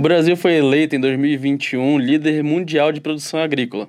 O 0.00 0.02
Brasil 0.02 0.34
foi 0.34 0.54
eleito 0.54 0.96
em 0.96 0.98
2021 0.98 1.98
líder 1.98 2.42
mundial 2.42 2.90
de 2.90 3.02
produção 3.02 3.38
agrícola. 3.38 3.86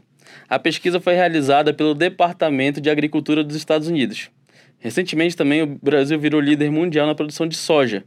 A 0.50 0.60
pesquisa 0.60 1.00
foi 1.00 1.14
realizada 1.14 1.74
pelo 1.74 1.96
Departamento 1.96 2.82
de 2.82 2.90
Agricultura 2.90 3.46
dos 3.46 3.56
Estados 3.56 3.88
Unidos. 3.88 4.30
Recentemente 4.78 5.38
também 5.38 5.62
o 5.62 5.80
Brasil 5.82 6.20
virou 6.20 6.42
líder 6.42 6.70
mundial 6.70 7.08
na 7.08 7.16
produção 7.16 7.48
de 7.48 7.56
soja, 7.56 8.04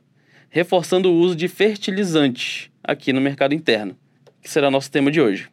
reforçando 0.51 1.11
o 1.11 1.15
uso 1.15 1.35
de 1.35 1.49
fertilizantes 1.49 2.69
aqui 2.83 3.11
no 3.11 3.23
mercado 3.23 3.55
interno, 3.55 3.97
que 4.43 4.51
será 4.51 4.71
nosso 4.71 4.91
tema 4.91 5.11
de 5.11 5.23
hoje. 5.23 5.49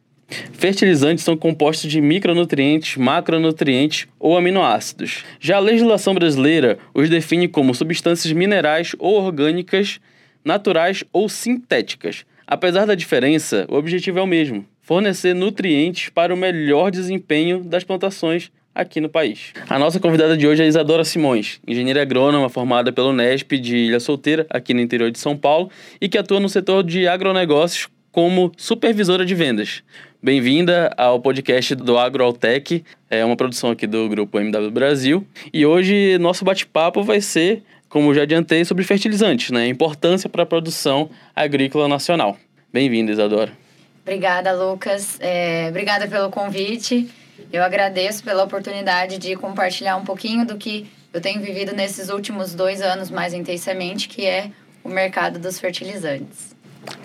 Fertilizantes 0.52 1.24
são 1.24 1.38
compostos 1.38 1.90
de 1.90 2.02
micronutrientes, 2.02 2.98
macronutrientes 2.98 4.10
ou 4.20 4.36
aminoácidos. 4.36 5.24
Já 5.40 5.56
a 5.56 5.62
legislação 5.62 6.14
brasileira 6.14 6.78
os 6.94 7.10
define 7.10 7.48
como 7.48 7.74
substâncias 7.74 8.34
minerais 8.34 8.94
ou 9.00 9.24
orgânicas, 9.24 10.02
naturais 10.44 11.02
ou 11.14 11.30
sintéticas. 11.30 12.26
Apesar 12.52 12.86
da 12.86 12.96
diferença, 12.96 13.66
o 13.70 13.76
objetivo 13.76 14.20
é 14.20 14.22
o 14.22 14.28
mesmo: 14.28 14.66
fornecer 14.82 15.34
nutrientes 15.34 16.10
para 16.10 16.34
o 16.34 16.38
melhor 16.38 16.92
desempenho 16.92 17.64
das 17.64 17.86
plantações 17.86 18.52
aqui 18.76 19.00
no 19.00 19.08
país. 19.08 19.54
A 19.70 19.80
nossa 19.80 20.02
convidada 20.02 20.36
de 20.36 20.46
hoje 20.46 20.62
é 20.62 20.68
Isadora 20.68 21.06
Simões, 21.06 21.62
engenheira 21.66 22.02
agrônoma 22.02 22.50
formada 22.50 22.92
pelo 22.92 23.14
Nesp 23.14 23.58
de 23.58 23.78
Ilha 23.78 24.02
Solteira, 24.02 24.46
aqui 24.50 24.74
no 24.74 24.82
interior 24.82 25.10
de 25.10 25.18
São 25.18 25.38
Paulo, 25.38 25.72
e 26.02 26.10
que 26.10 26.18
atua 26.18 26.42
no 26.42 26.50
setor 26.50 26.84
de 26.84 27.08
agronegócios 27.08 27.88
como 28.12 28.52
supervisora 28.58 29.26
de 29.26 29.34
vendas. 29.34 29.82
Bem-vinda 30.22 30.94
ao 30.98 31.22
podcast 31.22 31.74
do 31.74 31.98
AgroAltec, 31.98 32.84
é 33.10 33.24
uma 33.24 33.38
produção 33.38 33.72
aqui 33.72 33.88
do 33.88 34.10
grupo 34.10 34.38
MW 34.38 34.70
Brasil. 34.72 35.26
E 35.54 35.66
hoje 35.66 36.18
nosso 36.20 36.44
bate-papo 36.44 37.02
vai 37.02 37.22
ser, 37.22 37.64
como 37.92 38.16
já 38.16 38.22
adiantei, 38.22 38.64
sobre 38.64 38.86
fertilizantes, 38.86 39.52
né? 39.52 39.68
Importância 39.68 40.30
para 40.30 40.44
a 40.44 40.46
produção 40.46 41.10
agrícola 41.36 41.90
nacional. 41.90 42.38
Bem-vinda, 42.72 43.12
Isadora. 43.12 43.52
Obrigada, 44.02 44.54
Lucas. 44.54 45.18
É, 45.20 45.68
obrigada 45.70 46.08
pelo 46.08 46.30
convite. 46.30 47.10
Eu 47.52 47.62
agradeço 47.62 48.24
pela 48.24 48.46
oportunidade 48.46 49.18
de 49.18 49.36
compartilhar 49.36 49.98
um 49.98 50.06
pouquinho 50.06 50.46
do 50.48 50.58
que 50.58 50.90
eu 51.14 51.20
tenho 51.20 51.42
vivido 51.42 51.74
nesses 51.74 52.10
últimos 52.10 52.56
dois 52.56 52.82
anos 52.82 53.12
mais 53.12 53.34
intensamente, 53.34 54.08
que 54.08 54.26
é 54.26 54.50
o 54.86 54.88
mercado 54.88 55.38
dos 55.38 55.60
fertilizantes. 55.60 56.56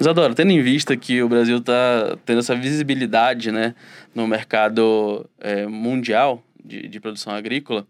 Isadora, 0.01 0.35
tendo 0.35 0.53
em 0.53 0.63
vista 0.63 0.97
que 0.97 1.21
o 1.21 1.29
Brasil 1.29 1.59
está 1.59 2.17
tendo 2.25 2.39
essa 2.39 2.55
visibilidade 2.55 3.51
né, 3.51 3.75
no 4.15 4.25
mercado 4.29 5.29
é, 5.41 5.67
mundial 5.67 6.41
de, 6.65 6.87
de, 6.87 7.01
produção 7.01 7.33
agrícola, 7.35 7.85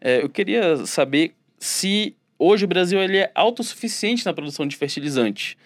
é, 0.00 0.22
eu 0.22 0.28
queria 0.30 0.86
saber 0.86 1.34
se 1.58 2.16
hoje 2.40 2.64
o 2.64 2.68
Brasil 2.68 2.98
ele 2.98 3.18
é 3.18 3.30
autossuficiente 3.34 4.26
na 4.26 4.32
produção 4.32 4.66
de 4.66 4.74
fertilizantes. 4.74 5.56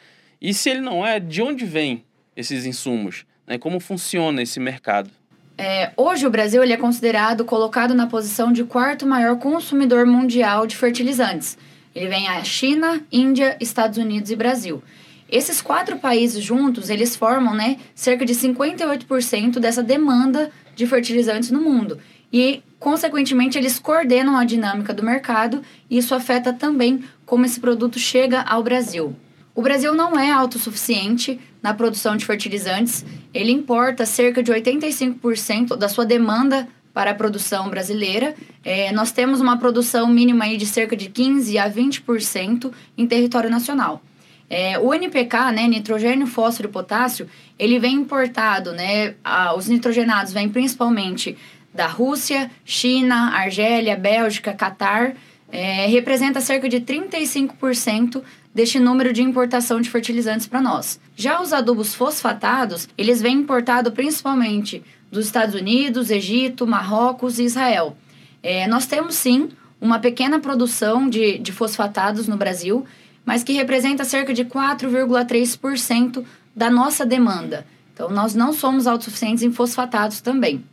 E 0.40 0.52
se 0.52 0.68
ele 0.68 0.80
não 0.80 1.06
é, 1.06 1.18
de 1.18 1.40
onde 1.40 1.64
vêm 1.64 2.04
esses 2.36 2.66
insumos? 2.66 3.24
Né? 3.46 3.56
Como 3.56 3.78
funciona 3.78 4.42
esse 4.42 4.58
mercado? 4.58 5.08
É, 5.56 5.92
hoje 5.96 6.26
o 6.26 6.30
Brasil 6.30 6.62
ele 6.62 6.72
é 6.72 6.76
considerado 6.76 7.44
colocado 7.44 7.94
na 7.94 8.08
posição 8.08 8.52
de 8.52 8.64
quarto 8.64 9.06
maior 9.06 9.38
consumidor 9.38 10.04
mundial 10.04 10.66
de 10.66 10.76
fertilizantes. 10.76 11.56
Ele 11.94 12.08
vem 12.08 12.26
a 12.26 12.42
China, 12.42 13.00
Índia, 13.10 13.56
Estados 13.60 13.96
Unidos 13.96 14.32
e 14.32 14.36
Brasil. 14.36 14.82
Esses 15.30 15.62
quatro 15.62 15.96
países 15.96 16.42
juntos, 16.42 16.90
eles 16.90 17.14
formam 17.14 17.54
né, 17.54 17.78
cerca 17.94 18.26
de 18.26 18.34
58% 18.34 19.58
dessa 19.60 19.82
demanda 19.82 20.50
de 20.74 20.86
fertilizantes 20.86 21.50
no 21.50 21.60
mundo. 21.60 21.98
E, 22.34 22.64
consequentemente, 22.80 23.56
eles 23.56 23.78
coordenam 23.78 24.36
a 24.36 24.44
dinâmica 24.44 24.92
do 24.92 25.04
mercado 25.04 25.62
e 25.88 25.98
isso 25.98 26.16
afeta 26.16 26.52
também 26.52 27.04
como 27.24 27.44
esse 27.44 27.60
produto 27.60 27.96
chega 27.96 28.42
ao 28.42 28.60
Brasil. 28.60 29.14
O 29.54 29.62
Brasil 29.62 29.94
não 29.94 30.18
é 30.18 30.32
autossuficiente 30.32 31.38
na 31.62 31.72
produção 31.72 32.16
de 32.16 32.26
fertilizantes, 32.26 33.06
ele 33.32 33.52
importa 33.52 34.04
cerca 34.04 34.42
de 34.42 34.50
85% 34.50 35.76
da 35.76 35.88
sua 35.88 36.04
demanda 36.04 36.66
para 36.92 37.12
a 37.12 37.14
produção 37.14 37.70
brasileira. 37.70 38.34
É, 38.64 38.90
nós 38.90 39.12
temos 39.12 39.40
uma 39.40 39.56
produção 39.56 40.08
mínima 40.08 40.46
aí 40.46 40.56
de 40.56 40.66
cerca 40.66 40.96
de 40.96 41.08
15% 41.08 41.56
a 41.56 41.70
20% 41.70 42.72
em 42.98 43.06
território 43.06 43.48
nacional. 43.48 44.02
É, 44.50 44.76
o 44.76 44.92
NPK, 44.92 45.52
né, 45.52 45.68
nitrogênio, 45.68 46.26
fósforo 46.26 46.68
e 46.68 46.72
potássio, 46.72 47.28
ele 47.56 47.78
vem 47.78 47.94
importado, 47.94 48.72
né, 48.72 49.14
a, 49.22 49.54
os 49.54 49.68
nitrogenados 49.68 50.32
vêm 50.32 50.48
principalmente 50.48 51.36
da 51.74 51.86
Rússia, 51.86 52.50
China, 52.64 53.32
Argélia, 53.34 53.96
Bélgica, 53.96 54.52
Catar, 54.52 55.14
é, 55.50 55.86
representa 55.86 56.40
cerca 56.40 56.68
de 56.68 56.80
35% 56.80 58.22
deste 58.54 58.78
número 58.78 59.12
de 59.12 59.22
importação 59.22 59.80
de 59.80 59.90
fertilizantes 59.90 60.46
para 60.46 60.62
nós. 60.62 61.00
Já 61.16 61.42
os 61.42 61.52
adubos 61.52 61.94
fosfatados, 61.94 62.88
eles 62.96 63.20
vêm 63.20 63.38
importados 63.38 63.92
principalmente 63.92 64.82
dos 65.10 65.26
Estados 65.26 65.54
Unidos, 65.54 66.10
Egito, 66.10 66.66
Marrocos 66.66 67.38
e 67.38 67.44
Israel. 67.44 67.96
É, 68.42 68.66
nós 68.68 68.86
temos 68.86 69.16
sim 69.16 69.48
uma 69.80 69.98
pequena 69.98 70.38
produção 70.38 71.08
de, 71.08 71.38
de 71.38 71.52
fosfatados 71.52 72.28
no 72.28 72.36
Brasil, 72.36 72.84
mas 73.24 73.42
que 73.42 73.52
representa 73.52 74.04
cerca 74.04 74.32
de 74.32 74.44
4,3% 74.44 76.24
da 76.54 76.70
nossa 76.70 77.04
demanda. 77.04 77.66
Então, 77.92 78.10
nós 78.10 78.34
não 78.34 78.52
somos 78.52 78.86
autossuficientes 78.86 79.42
em 79.42 79.52
fosfatados 79.52 80.20
também. 80.20 80.64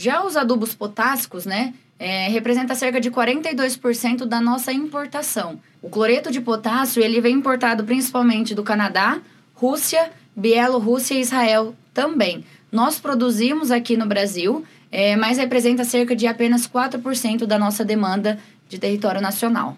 Já 0.00 0.24
os 0.24 0.34
adubos 0.34 0.74
potássicos, 0.74 1.44
né, 1.44 1.74
é, 1.98 2.26
representa 2.28 2.74
cerca 2.74 2.98
de 2.98 3.10
42% 3.10 4.24
da 4.24 4.40
nossa 4.40 4.72
importação. 4.72 5.60
O 5.82 5.90
cloreto 5.90 6.30
de 6.30 6.40
potássio 6.40 7.02
ele 7.02 7.20
vem 7.20 7.34
importado 7.34 7.84
principalmente 7.84 8.54
do 8.54 8.62
Canadá, 8.62 9.20
Rússia, 9.52 10.10
Bielorrússia 10.34 11.16
e 11.16 11.20
Israel 11.20 11.74
também. 11.92 12.42
Nós 12.72 12.98
produzimos 12.98 13.70
aqui 13.70 13.94
no 13.94 14.06
Brasil, 14.06 14.64
é, 14.90 15.16
mas 15.16 15.36
representa 15.36 15.84
cerca 15.84 16.16
de 16.16 16.26
apenas 16.26 16.66
4% 16.66 17.44
da 17.44 17.58
nossa 17.58 17.84
demanda 17.84 18.38
de 18.70 18.78
território 18.78 19.20
nacional. 19.20 19.76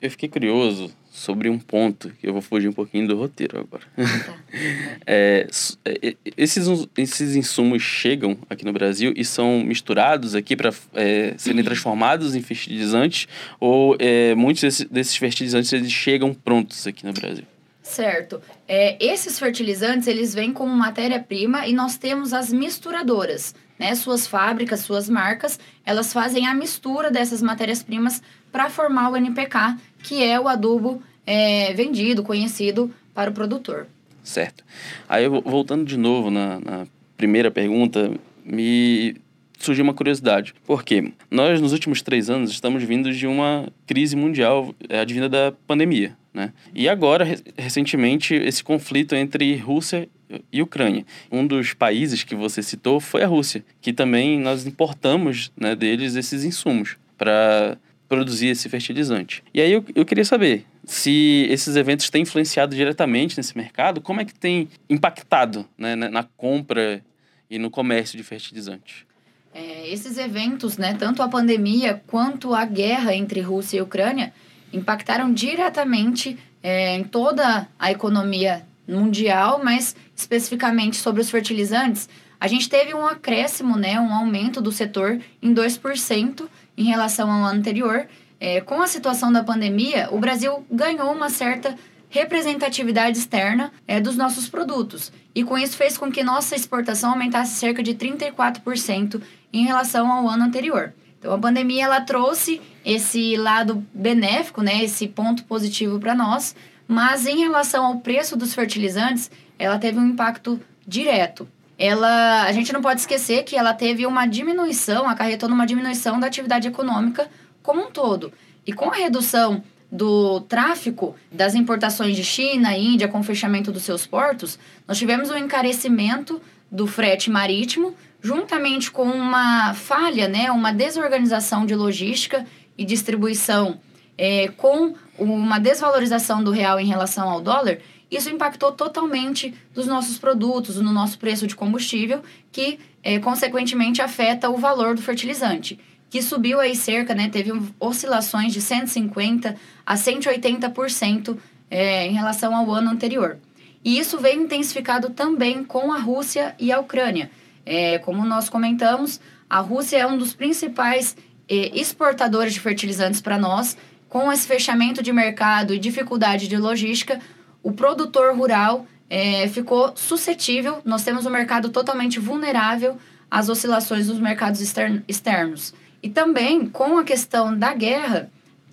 Eu 0.00 0.10
fiquei 0.10 0.30
curioso 0.30 0.90
sobre 1.20 1.50
um 1.50 1.58
ponto, 1.58 2.10
que 2.18 2.26
eu 2.26 2.32
vou 2.32 2.40
fugir 2.40 2.66
um 2.66 2.72
pouquinho 2.72 3.06
do 3.06 3.14
roteiro 3.14 3.60
agora. 3.60 3.82
Tá. 3.94 4.34
é, 5.06 5.46
é 5.84 6.16
esses, 6.34 6.66
esses 6.96 7.36
insumos 7.36 7.82
chegam 7.82 8.38
aqui 8.48 8.64
no 8.64 8.72
Brasil 8.72 9.12
e 9.14 9.22
são 9.22 9.62
misturados 9.62 10.34
aqui 10.34 10.56
para 10.56 10.72
é, 10.94 11.34
serem 11.36 11.62
transformados 11.62 12.34
em 12.34 12.40
fertilizantes 12.40 13.28
ou 13.60 13.96
é, 13.98 14.34
muitos 14.34 14.62
desses, 14.62 14.86
desses 14.86 15.16
fertilizantes 15.16 15.70
eles 15.74 15.92
chegam 15.92 16.32
prontos 16.32 16.86
aqui 16.86 17.04
no 17.04 17.12
Brasil? 17.12 17.44
Certo. 17.82 18.40
É, 18.66 18.96
esses 19.04 19.38
fertilizantes, 19.38 20.08
eles 20.08 20.32
vêm 20.32 20.54
como 20.54 20.74
matéria-prima 20.74 21.66
e 21.66 21.74
nós 21.74 21.98
temos 21.98 22.32
as 22.32 22.50
misturadoras, 22.50 23.54
né? 23.78 23.94
Suas 23.94 24.26
fábricas, 24.26 24.80
suas 24.80 25.08
marcas, 25.08 25.60
elas 25.84 26.12
fazem 26.14 26.46
a 26.46 26.54
mistura 26.54 27.10
dessas 27.10 27.42
matérias-primas 27.42 28.22
para 28.50 28.70
formar 28.70 29.10
o 29.10 29.16
NPK, 29.16 29.76
que 30.02 30.24
é 30.24 30.40
o 30.40 30.48
adubo 30.48 31.02
é, 31.26 31.72
vendido, 31.74 32.22
conhecido 32.22 32.90
para 33.14 33.30
o 33.30 33.34
produtor. 33.34 33.86
Certo. 34.22 34.64
Aí, 35.08 35.26
voltando 35.28 35.84
de 35.84 35.96
novo 35.96 36.30
na, 36.30 36.60
na 36.60 36.86
primeira 37.16 37.50
pergunta, 37.50 38.10
me 38.44 39.16
surgiu 39.58 39.84
uma 39.84 39.94
curiosidade. 39.94 40.54
Por 40.64 40.82
quê? 40.82 41.12
Nós, 41.30 41.60
nos 41.60 41.72
últimos 41.72 42.02
três 42.02 42.30
anos, 42.30 42.50
estamos 42.50 42.82
vindo 42.82 43.12
de 43.12 43.26
uma 43.26 43.68
crise 43.86 44.16
mundial 44.16 44.74
é, 44.88 45.00
advinda 45.00 45.28
da 45.28 45.52
pandemia. 45.66 46.16
Né? 46.32 46.52
E 46.74 46.88
agora, 46.88 47.26
recentemente, 47.56 48.34
esse 48.34 48.62
conflito 48.62 49.14
entre 49.14 49.56
Rússia 49.56 50.08
e 50.52 50.62
Ucrânia. 50.62 51.04
Um 51.30 51.46
dos 51.46 51.74
países 51.74 52.22
que 52.22 52.34
você 52.34 52.62
citou 52.62 53.00
foi 53.00 53.22
a 53.22 53.26
Rússia, 53.26 53.64
que 53.80 53.92
também 53.92 54.38
nós 54.38 54.66
importamos 54.66 55.50
né, 55.56 55.74
deles 55.74 56.14
esses 56.14 56.44
insumos 56.44 56.96
para 57.18 57.76
produzir 58.10 58.48
esse 58.48 58.68
fertilizante. 58.68 59.40
E 59.54 59.60
aí 59.60 59.72
eu, 59.72 59.84
eu 59.94 60.04
queria 60.04 60.24
saber 60.24 60.66
se 60.84 61.46
esses 61.48 61.76
eventos 61.76 62.10
têm 62.10 62.22
influenciado 62.22 62.74
diretamente 62.74 63.36
nesse 63.36 63.56
mercado, 63.56 64.00
como 64.00 64.20
é 64.20 64.24
que 64.24 64.34
tem 64.34 64.68
impactado 64.88 65.64
né, 65.78 65.94
na 65.94 66.24
compra 66.24 67.00
e 67.48 67.56
no 67.56 67.70
comércio 67.70 68.16
de 68.16 68.24
fertilizantes? 68.24 69.06
É, 69.54 69.88
esses 69.88 70.18
eventos, 70.18 70.76
né, 70.76 70.96
tanto 70.98 71.22
a 71.22 71.28
pandemia 71.28 72.02
quanto 72.08 72.52
a 72.52 72.64
guerra 72.64 73.14
entre 73.14 73.40
Rússia 73.40 73.78
e 73.78 73.80
Ucrânia, 73.80 74.32
impactaram 74.72 75.32
diretamente 75.32 76.36
é, 76.60 76.96
em 76.96 77.04
toda 77.04 77.68
a 77.78 77.92
economia 77.92 78.66
mundial, 78.88 79.60
mas 79.62 79.94
especificamente 80.16 80.96
sobre 80.96 81.20
os 81.20 81.30
fertilizantes, 81.30 82.08
a 82.40 82.48
gente 82.48 82.68
teve 82.68 82.92
um 82.92 83.06
acréscimo, 83.06 83.76
né, 83.76 84.00
um 84.00 84.12
aumento 84.12 84.60
do 84.60 84.72
setor 84.72 85.20
em 85.40 85.54
2% 85.54 86.48
em 86.80 86.84
relação 86.84 87.30
ao 87.30 87.44
ano 87.44 87.58
anterior. 87.58 88.08
É, 88.40 88.62
com 88.62 88.80
a 88.80 88.86
situação 88.86 89.30
da 89.30 89.44
pandemia, 89.44 90.08
o 90.10 90.18
Brasil 90.18 90.64
ganhou 90.70 91.12
uma 91.12 91.28
certa 91.28 91.76
representatividade 92.08 93.18
externa 93.18 93.70
é, 93.86 94.00
dos 94.00 94.16
nossos 94.16 94.48
produtos. 94.48 95.12
E 95.34 95.44
com 95.44 95.58
isso 95.58 95.76
fez 95.76 95.98
com 95.98 96.10
que 96.10 96.24
nossa 96.24 96.56
exportação 96.56 97.10
aumentasse 97.10 97.54
cerca 97.56 97.82
de 97.82 97.94
34% 97.94 99.20
em 99.52 99.64
relação 99.64 100.10
ao 100.10 100.26
ano 100.26 100.44
anterior. 100.44 100.94
Então 101.18 101.34
a 101.34 101.38
pandemia 101.38 101.84
ela 101.84 102.00
trouxe 102.00 102.62
esse 102.82 103.36
lado 103.36 103.86
benéfico, 103.92 104.62
né, 104.62 104.82
esse 104.82 105.06
ponto 105.06 105.44
positivo 105.44 106.00
para 106.00 106.14
nós, 106.14 106.56
mas 106.88 107.26
em 107.26 107.40
relação 107.40 107.84
ao 107.84 107.98
preço 107.98 108.38
dos 108.38 108.54
fertilizantes, 108.54 109.30
ela 109.58 109.78
teve 109.78 109.98
um 109.98 110.06
impacto 110.06 110.58
direto. 110.86 111.46
Ela, 111.82 112.42
a 112.42 112.52
gente 112.52 112.74
não 112.74 112.82
pode 112.82 113.00
esquecer 113.00 113.42
que 113.42 113.56
ela 113.56 113.72
teve 113.72 114.04
uma 114.04 114.26
diminuição, 114.26 115.08
acarretou 115.08 115.48
numa 115.48 115.66
diminuição 115.66 116.20
da 116.20 116.26
atividade 116.26 116.68
econômica 116.68 117.26
como 117.62 117.86
um 117.86 117.90
todo. 117.90 118.30
E 118.66 118.72
com 118.74 118.90
a 118.90 118.94
redução 118.94 119.62
do 119.90 120.42
tráfico 120.42 121.16
das 121.32 121.54
importações 121.54 122.14
de 122.14 122.22
China 122.22 122.76
Índia 122.76 123.08
com 123.08 123.20
o 123.20 123.22
fechamento 123.22 123.72
dos 123.72 123.82
seus 123.82 124.06
portos, 124.06 124.58
nós 124.86 124.98
tivemos 124.98 125.30
um 125.30 125.38
encarecimento 125.38 126.38
do 126.70 126.86
frete 126.86 127.30
marítimo, 127.30 127.94
juntamente 128.20 128.90
com 128.90 129.04
uma 129.04 129.72
falha, 129.72 130.28
né, 130.28 130.50
uma 130.50 130.74
desorganização 130.74 131.64
de 131.64 131.74
logística 131.74 132.44
e 132.76 132.84
distribuição 132.84 133.80
é, 134.18 134.48
com 134.48 134.94
uma 135.18 135.58
desvalorização 135.58 136.44
do 136.44 136.50
real 136.50 136.78
em 136.78 136.86
relação 136.86 137.26
ao 137.26 137.40
dólar, 137.40 137.78
isso 138.10 138.28
impactou 138.28 138.72
totalmente 138.72 139.54
dos 139.72 139.86
nossos 139.86 140.18
produtos, 140.18 140.76
no 140.76 140.92
nosso 140.92 141.18
preço 141.18 141.46
de 141.46 141.54
combustível, 141.54 142.22
que 142.50 142.78
é, 143.02 143.18
consequentemente 143.18 144.02
afeta 144.02 144.50
o 144.50 144.56
valor 144.56 144.94
do 144.94 145.02
fertilizante 145.02 145.78
que 146.10 146.20
subiu 146.20 146.58
aí 146.58 146.74
cerca, 146.74 147.14
né, 147.14 147.28
teve 147.28 147.52
oscilações 147.78 148.52
de 148.52 148.60
150% 148.60 149.54
a 149.86 149.94
180% 149.94 151.38
é, 151.70 152.06
em 152.08 152.12
relação 152.12 152.54
ao 152.54 152.70
ano 152.72 152.90
anterior. 152.90 153.38
E 153.82 153.96
isso 153.98 154.18
vem 154.18 154.42
intensificado 154.42 155.10
também 155.10 155.62
com 155.62 155.92
a 155.92 155.98
Rússia 155.98 156.54
e 156.58 156.72
a 156.72 156.80
Ucrânia. 156.80 157.30
É, 157.64 157.98
como 157.98 158.26
nós 158.26 158.48
comentamos, 158.48 159.20
a 159.48 159.60
Rússia 159.60 159.98
é 159.98 160.06
um 160.06 160.18
dos 160.18 160.34
principais 160.34 161.16
exportadores 161.48 162.54
de 162.54 162.60
fertilizantes 162.60 163.20
para 163.20 163.36
nós. 163.36 163.76
Com 164.08 164.30
esse 164.32 164.46
fechamento 164.46 165.02
de 165.02 165.12
mercado 165.12 165.74
e 165.74 165.78
dificuldade 165.78 166.46
de 166.46 166.56
logística, 166.56 167.20
o 167.62 167.72
produtor 167.72 168.36
rural 168.36 168.86
é, 169.08 169.48
ficou 169.48 169.92
suscetível. 169.96 170.80
Nós 170.84 171.02
temos 171.04 171.26
um 171.26 171.30
mercado 171.30 171.68
totalmente 171.68 172.18
vulnerável 172.18 172.96
às 173.30 173.48
oscilações 173.48 174.06
dos 174.06 174.18
mercados 174.18 174.60
externos. 174.60 175.74
E 176.02 176.08
também, 176.08 176.66
com 176.66 176.98
a 176.98 177.04
questão 177.04 177.56
da 177.56 177.74
guerra, 177.74 178.30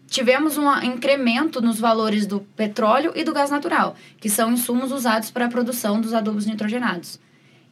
tivemos 0.07 0.57
um 0.57 0.72
incremento 0.81 1.62
nos 1.62 1.80
valores 1.80 2.25
do 2.25 2.39
petróleo 2.56 3.12
e 3.16 3.24
do 3.24 3.34
gás 3.34 3.50
natural, 3.50 3.95
que 4.19 4.30
são 4.30 4.51
insumos 4.51 4.92
usados 4.92 5.30
para 5.30 5.45
a 5.45 5.50
produção 5.50 6.00
dos 6.00 6.13
adubos 6.13 6.45
nitrogenados. 6.45 7.19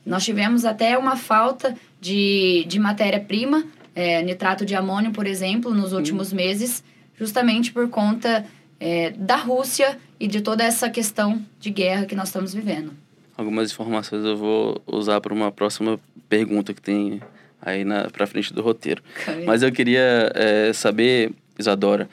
Nós 0.06 0.24
tivemos 0.24 0.66
até 0.66 0.98
uma 0.98 1.16
falta 1.16 1.76
de, 2.00 2.66
de 2.68 2.78
matéria-prima, 2.78 3.64
é, 3.96 4.22
nitrato 4.22 4.66
de 4.66 4.76
amônio, 4.76 5.12
por 5.12 5.26
exemplo, 5.26 5.74
nos 5.74 5.94
últimos 5.94 6.34
hum. 6.34 6.36
meses, 6.36 6.84
justamente 7.18 7.72
por 7.72 7.90
conta 7.90 8.46
é, 8.80 9.12
da 9.12 9.38
Rússia 9.38 9.98
e 10.25 10.27
de 10.27 10.42
toda 10.42 10.63
essa 10.63 10.89
questão 10.89 11.39
de 11.60 11.69
guerra 11.69 12.07
que 12.07 12.16
nós 12.16 12.30
estamos 12.30 12.51
vivendo. 12.51 12.92
Algumas 13.38 13.72
informações 13.72 14.25
eu 14.25 14.36
vou 14.36 14.81
usar 14.88 15.22
para 15.22 15.31
uma 15.31 15.51
próxima 15.51 16.00
pergunta 16.27 16.74
que 16.74 16.81
tem 16.81 17.22
aí 17.62 17.86
para 18.12 18.25
frente 18.25 18.51
do 18.51 18.63
roteiro. 18.63 19.04
Mas 19.45 19.62
eu 19.62 19.72
queria 19.72 20.31
é, 20.33 20.74
saber, 20.74 21.31
Isadora, 21.60 22.10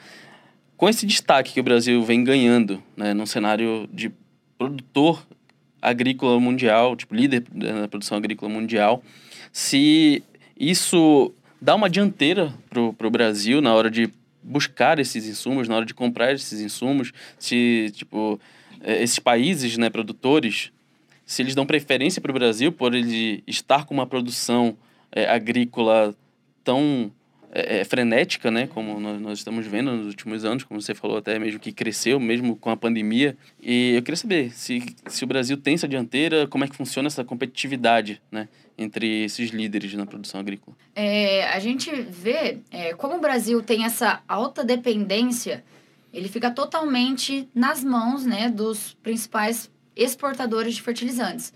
com 0.77 0.87
esse 0.87 1.07
destaque 1.07 1.53
que 1.53 1.59
o 1.59 1.63
Brasil 1.63 2.03
vem 2.03 2.23
ganhando, 2.23 2.83
né, 2.95 3.15
num 3.15 3.25
cenário 3.25 3.89
de 3.91 4.11
produtor 4.59 5.25
agrícola 5.81 6.39
mundial, 6.39 6.95
tipo 6.95 7.15
líder 7.15 7.43
na 7.51 7.87
produção 7.87 8.15
agrícola 8.15 8.51
mundial, 8.51 9.03
se 9.51 10.21
isso 10.55 11.33
dá 11.59 11.73
uma 11.73 11.89
dianteira 11.89 12.53
pro, 12.69 12.93
pro 12.93 13.09
Brasil 13.09 13.59
na 13.59 13.73
hora 13.73 13.89
de 13.89 14.07
buscar 14.43 14.99
esses 14.99 15.25
insumos, 15.25 15.67
na 15.67 15.75
hora 15.75 15.85
de 15.85 15.93
comprar 15.93 16.33
esses 16.33 16.59
insumos, 16.59 17.11
se 17.39 17.91
tipo 17.95 18.39
é, 18.81 19.01
esses 19.01 19.19
países, 19.19 19.77
né, 19.77 19.89
produtores, 19.89 20.71
se 21.25 21.41
eles 21.41 21.55
dão 21.55 21.65
preferência 21.65 22.21
para 22.21 22.31
o 22.31 22.33
Brasil 22.33 22.71
por 22.71 22.93
ele 22.93 23.43
estar 23.47 23.85
com 23.85 23.93
uma 23.93 24.05
produção 24.05 24.77
é, 25.11 25.29
agrícola 25.29 26.15
tão 26.63 27.11
é, 27.55 27.81
é, 27.81 27.83
frenética, 27.83 28.49
né, 28.49 28.65
como 28.65 28.99
nós, 28.99 29.21
nós, 29.21 29.37
estamos 29.37 29.67
vendo 29.67 29.91
nos 29.91 30.07
últimos 30.07 30.43
anos, 30.43 30.63
como 30.63 30.81
você 30.81 30.95
falou 30.95 31.17
até 31.17 31.37
mesmo 31.37 31.59
que 31.59 31.71
cresceu 31.71 32.19
mesmo 32.19 32.55
com 32.55 32.71
a 32.71 32.75
pandemia. 32.75 33.37
E 33.61 33.93
eu 33.95 34.01
queria 34.01 34.17
saber 34.17 34.51
se, 34.51 34.83
se 35.07 35.23
o 35.23 35.27
Brasil 35.27 35.55
tem 35.55 35.75
essa 35.75 35.87
dianteira, 35.87 36.47
como 36.47 36.63
é 36.63 36.67
que 36.67 36.75
funciona 36.75 37.07
essa 37.07 37.23
competitividade, 37.23 38.19
né, 38.31 38.49
entre 38.75 39.25
esses 39.25 39.51
líderes 39.51 39.93
na 39.93 40.03
produção 40.03 40.39
agrícola. 40.39 40.75
É, 40.95 41.47
a 41.49 41.59
gente 41.59 41.91
vê 41.91 42.57
é, 42.71 42.95
como 42.95 43.17
o 43.17 43.21
Brasil 43.21 43.61
tem 43.61 43.85
essa 43.85 44.23
alta 44.27 44.63
dependência, 44.63 45.63
ele 46.11 46.27
fica 46.27 46.49
totalmente 46.49 47.47
nas 47.53 47.83
mãos, 47.83 48.25
né, 48.25 48.49
dos 48.49 48.97
principais 49.03 49.69
exportadores 49.95 50.73
de 50.73 50.81
fertilizantes. 50.81 51.53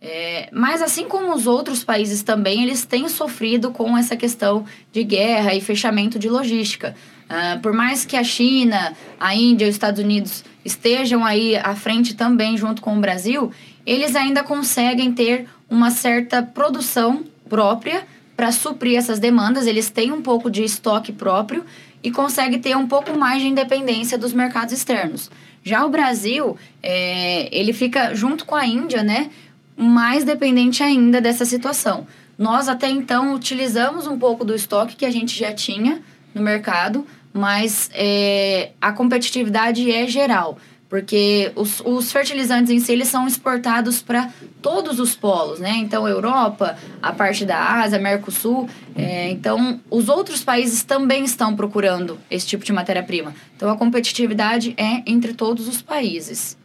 É, 0.00 0.48
mas 0.52 0.80
assim 0.80 1.08
como 1.08 1.34
os 1.34 1.46
outros 1.46 1.82
países 1.82 2.22
também, 2.22 2.62
eles 2.62 2.84
têm 2.84 3.08
sofrido 3.08 3.72
com 3.72 3.96
essa 3.96 4.16
questão 4.16 4.64
de 4.92 5.02
guerra 5.02 5.54
e 5.54 5.60
fechamento 5.60 6.18
de 6.18 6.28
logística. 6.28 6.94
Uh, 7.28 7.60
por 7.60 7.72
mais 7.72 8.04
que 8.04 8.16
a 8.16 8.24
China, 8.24 8.94
a 9.18 9.34
Índia 9.34 9.66
e 9.66 9.68
os 9.68 9.74
Estados 9.74 10.02
Unidos 10.02 10.44
estejam 10.64 11.24
aí 11.24 11.56
à 11.56 11.74
frente 11.74 12.14
também 12.14 12.56
junto 12.56 12.80
com 12.80 12.96
o 12.96 13.00
Brasil, 13.00 13.50
eles 13.84 14.14
ainda 14.14 14.42
conseguem 14.42 15.12
ter 15.12 15.46
uma 15.68 15.90
certa 15.90 16.42
produção 16.42 17.24
própria 17.48 18.06
para 18.36 18.52
suprir 18.52 18.96
essas 18.96 19.18
demandas. 19.18 19.66
Eles 19.66 19.90
têm 19.90 20.12
um 20.12 20.22
pouco 20.22 20.50
de 20.50 20.62
estoque 20.62 21.12
próprio 21.12 21.64
e 22.02 22.10
conseguem 22.10 22.60
ter 22.60 22.76
um 22.76 22.86
pouco 22.86 23.18
mais 23.18 23.42
de 23.42 23.48
independência 23.48 24.16
dos 24.16 24.32
mercados 24.32 24.72
externos. 24.72 25.30
Já 25.64 25.84
o 25.84 25.90
Brasil, 25.90 26.56
é, 26.82 27.48
ele 27.50 27.72
fica 27.72 28.14
junto 28.14 28.46
com 28.46 28.54
a 28.54 28.64
Índia, 28.64 29.02
né? 29.02 29.30
Mais 29.78 30.24
dependente 30.24 30.82
ainda 30.82 31.20
dessa 31.20 31.44
situação. 31.44 32.04
Nós 32.36 32.68
até 32.68 32.88
então 32.88 33.32
utilizamos 33.32 34.06
um 34.06 34.18
pouco 34.18 34.44
do 34.44 34.54
estoque 34.54 34.96
que 34.96 35.06
a 35.06 35.10
gente 35.10 35.38
já 35.38 35.52
tinha 35.52 36.02
no 36.34 36.42
mercado, 36.42 37.06
mas 37.32 37.88
é, 37.94 38.70
a 38.80 38.92
competitividade 38.92 39.90
é 39.90 40.06
geral, 40.08 40.58
porque 40.88 41.52
os, 41.54 41.80
os 41.84 42.10
fertilizantes 42.10 42.72
em 42.72 42.80
si 42.80 42.92
eles 42.92 43.08
são 43.08 43.26
exportados 43.26 44.02
para 44.02 44.30
todos 44.60 44.98
os 44.98 45.14
polos, 45.14 45.60
né? 45.60 45.74
Então, 45.76 46.08
Europa, 46.08 46.76
a 47.00 47.12
parte 47.12 47.44
da 47.44 47.80
Ásia, 47.80 47.98
Mercosul. 47.98 48.68
É, 48.96 49.30
então, 49.30 49.80
os 49.90 50.08
outros 50.08 50.42
países 50.42 50.82
também 50.82 51.24
estão 51.24 51.54
procurando 51.54 52.18
esse 52.30 52.46
tipo 52.46 52.64
de 52.64 52.72
matéria-prima. 52.72 53.34
Então, 53.56 53.70
a 53.70 53.76
competitividade 53.76 54.74
é 54.76 55.02
entre 55.06 55.34
todos 55.34 55.68
os 55.68 55.82
países. 55.82 56.56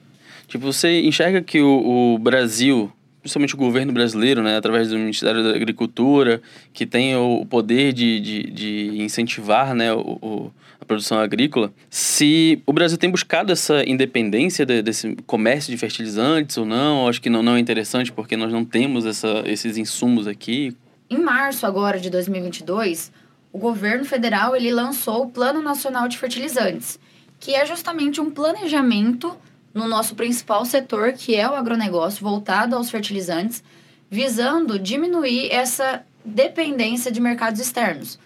Tipo, 0.47 0.71
você 0.71 1.01
enxerga 1.01 1.41
que 1.41 1.61
o, 1.61 2.13
o 2.13 2.17
Brasil 2.17 2.91
principalmente 3.23 3.55
o 3.55 3.57
governo 3.57 3.93
brasileiro, 3.93 4.43
né, 4.43 4.57
através 4.57 4.89
do 4.89 4.99
Ministério 4.99 5.41
da 5.41 5.51
Agricultura, 5.51 6.41
que 6.73 6.85
tem 6.85 7.15
o 7.15 7.45
poder 7.45 7.93
de, 7.93 8.19
de, 8.19 8.43
de 8.51 9.01
incentivar 9.01 9.73
né, 9.73 9.93
o, 9.93 10.19
o, 10.21 10.51
a 10.81 10.83
produção 10.83 11.17
agrícola, 11.17 11.73
se 11.89 12.61
o 12.65 12.73
Brasil 12.73 12.97
tem 12.97 13.09
buscado 13.09 13.53
essa 13.53 13.81
independência 13.89 14.65
de, 14.65 14.81
desse 14.81 15.15
comércio 15.25 15.71
de 15.71 15.77
fertilizantes 15.77 16.57
ou 16.57 16.65
não, 16.65 17.07
acho 17.07 17.21
que 17.21 17.29
não, 17.29 17.41
não 17.41 17.55
é 17.55 17.59
interessante 17.61 18.11
porque 18.11 18.35
nós 18.35 18.51
não 18.51 18.65
temos 18.65 19.05
essa, 19.05 19.41
esses 19.45 19.77
insumos 19.77 20.27
aqui. 20.27 20.75
Em 21.09 21.17
março 21.17 21.65
agora 21.65 21.97
de 21.97 22.09
2022, 22.09 23.09
o 23.53 23.57
governo 23.57 24.03
federal 24.03 24.53
ele 24.53 24.69
lançou 24.69 25.23
o 25.23 25.29
Plano 25.29 25.61
Nacional 25.61 26.09
de 26.09 26.17
Fertilizantes, 26.17 26.99
que 27.39 27.55
é 27.55 27.65
justamente 27.65 28.19
um 28.19 28.29
planejamento 28.29 29.33
no 29.73 29.87
nosso 29.87 30.15
principal 30.15 30.63
setor, 30.65 31.13
que 31.13 31.35
é 31.35 31.49
o 31.49 31.55
agronegócio, 31.55 32.23
voltado 32.23 32.75
aos 32.75 32.89
fertilizantes, 32.89 33.63
visando 34.09 34.77
diminuir 34.77 35.51
essa 35.51 36.05
dependência 36.23 37.11
de 37.11 37.19
mercados 37.19 37.59
externos, 37.59 38.19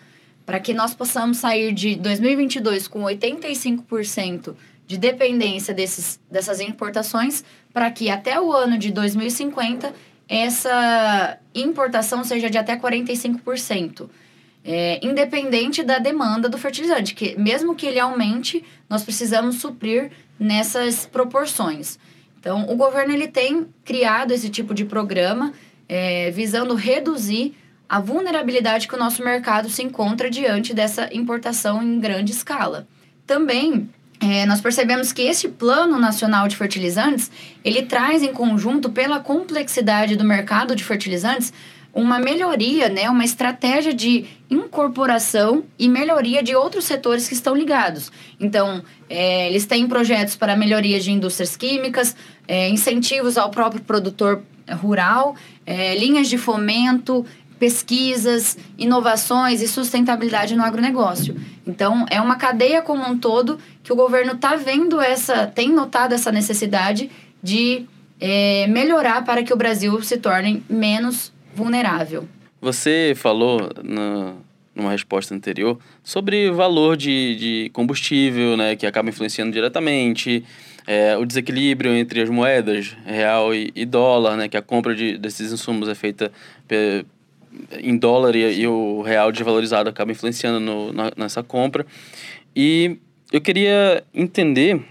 para 0.46 0.60
que 0.60 0.74
nós 0.74 0.94
possamos 0.94 1.38
sair 1.38 1.74
de 1.74 1.96
2022 1.96 2.88
com 2.88 3.02
85% 3.04 4.56
de 4.86 4.98
dependência 4.98 5.74
desses, 5.74 6.20
dessas 6.30 6.60
importações, 6.60 7.44
para 7.74 7.92
que 7.92 8.10
até 8.10 8.40
o 8.40 8.54
ano 8.54 8.78
de 8.78 8.92
2050 8.92 9.94
essa 10.30 11.38
importação 11.56 12.24
seja 12.24 12.50
de 12.50 12.58
até 12.58 12.76
45%. 12.78 14.10
É, 14.70 15.00
independente 15.02 15.82
da 15.82 15.98
demanda 15.98 16.50
do 16.50 16.58
fertilizante, 16.58 17.16
que 17.16 17.40
mesmo 17.40 17.74
que 17.74 17.86
ele 17.86 18.02
aumente, 18.02 18.62
nós 18.90 19.02
precisamos 19.02 19.62
suprir 19.62 20.12
nessas 20.40 21.06
proporções. 21.06 21.98
Então, 22.40 22.70
o 22.70 22.76
governo 22.76 23.14
ele 23.14 23.28
tem 23.28 23.68
criado 23.84 24.32
esse 24.32 24.50
tipo 24.50 24.74
de 24.74 24.86
programa 24.86 25.54
é, 25.90 26.32
visando 26.32 26.76
reduzir 26.76 27.56
a 27.90 28.00
vulnerabilidade 28.00 28.88
que 28.88 28.96
o 28.96 29.00
nosso 29.00 29.24
mercado 29.24 29.70
se 29.70 29.82
encontra 29.82 30.30
diante 30.30 30.74
dessa 30.74 31.10
importação 31.14 31.82
em 31.82 32.00
grande 32.00 32.32
escala. 32.32 32.88
Também 33.26 33.90
é, 34.20 34.46
nós 34.46 34.60
percebemos 34.60 35.14
que 35.14 35.22
esse 35.22 35.48
plano 35.48 36.00
nacional 36.00 36.48
de 36.48 36.56
fertilizantes 36.56 37.32
ele 37.64 37.84
traz 37.84 38.24
em 38.24 38.34
conjunto 38.34 38.90
pela 38.90 39.20
complexidade 39.20 40.16
do 40.16 40.24
mercado 40.24 40.76
de 40.76 40.84
fertilizantes 40.84 41.54
uma 41.94 42.20
melhoria, 42.20 42.90
né, 42.90 43.10
uma 43.10 43.26
estratégia 43.26 43.94
de 43.94 44.26
incorporação 44.50 45.64
e 45.78 45.90
melhoria 45.90 46.44
de 46.44 46.56
outros 46.56 46.86
setores 46.86 47.28
que 47.28 47.34
estão 47.34 47.56
ligados. 47.56 48.12
Então, 48.40 48.84
é, 49.10 49.48
eles 49.48 49.66
têm 49.66 49.88
projetos 49.88 50.36
para 50.36 50.56
melhoria 50.56 51.00
de 51.00 51.12
indústrias 51.12 51.58
químicas, 51.58 52.16
é, 52.48 52.70
incentivos 52.70 53.38
ao 53.38 53.50
próprio 53.50 53.82
produtor 53.82 54.44
rural, 54.80 55.36
é, 55.66 55.98
linhas 55.98 56.30
de 56.30 56.38
fomento, 56.38 57.26
pesquisas, 57.60 58.58
inovações 58.78 59.62
e 59.62 59.68
sustentabilidade 59.68 60.56
no 60.56 60.64
agronegócio. 60.64 61.36
Então, 61.66 62.06
é 62.10 62.22
uma 62.22 62.36
cadeia 62.36 62.82
como 62.82 63.04
um 63.06 63.18
todo 63.18 63.60
que 63.84 63.92
o 63.92 63.96
governo 63.96 64.34
está 64.34 64.56
vendo 64.56 65.02
essa, 65.02 65.48
tem 65.48 65.70
notado 65.70 66.14
essa 66.14 66.32
necessidade 66.32 67.10
de 67.42 67.86
é, 68.20 68.68
melhorar 68.68 69.24
para 69.24 69.44
que 69.44 69.54
o 69.54 69.58
Brasil 69.58 70.02
se 70.02 70.18
torne 70.18 70.64
menos 70.70 71.32
vulnerável. 71.58 72.28
Você 72.62 73.14
falou 73.16 73.70
na, 73.84 74.34
numa 74.76 74.92
resposta 74.92 75.34
anterior 75.34 75.80
sobre 76.04 76.52
valor 76.52 76.96
de, 76.96 77.36
de 77.36 77.70
combustível, 77.74 78.56
né, 78.56 78.76
que 78.76 78.86
acaba 78.86 79.10
influenciando 79.10 79.52
diretamente, 79.52 80.46
é, 80.86 81.18
o 81.18 81.26
desequilíbrio 81.26 81.94
entre 81.94 82.22
as 82.22 82.30
moedas, 82.30 82.96
real 83.06 83.54
e, 83.54 83.72
e, 83.76 83.86
dólar, 83.86 84.38
né, 84.38 84.48
que 84.48 84.56
a 84.56 84.62
compra 84.62 84.96
de, 84.96 85.18
desses 85.18 85.52
insumos 85.52 85.90
é 85.90 85.96
feita 85.96 86.32
em 87.80 87.98
dólar 87.98 88.36
e, 88.36 88.62
e, 88.62 88.68
o 88.68 89.02
real 89.02 89.32
desvalorizado 89.32 89.90
acaba 89.90 90.12
influenciando 90.12 90.60
no, 90.60 90.94
na, 90.94 91.12
nessa 91.18 91.42
compra. 91.42 91.86
E 92.56 92.98
eu 93.32 93.42
queria 93.42 94.04
entender 94.14 94.82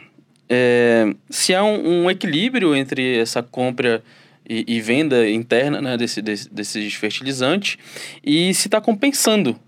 é, 0.48 1.12
se 1.30 1.54
há 1.54 1.62
um, 1.64 2.04
um, 2.04 2.10
equilíbrio 2.10 2.74
entre 2.74 3.18
essa 3.18 3.42
compra 3.42 4.02
e, 4.48 4.64
e 4.76 4.80
venda 4.80 5.28
interna 5.28 5.80
né, 5.80 5.96
desse, 5.96 6.22
desse, 6.22 6.48
desses 6.48 6.94
fertilizantes 6.94 7.76
e 8.24 8.52
se 8.54 8.68
está 8.68 8.80
compensando 8.80 9.58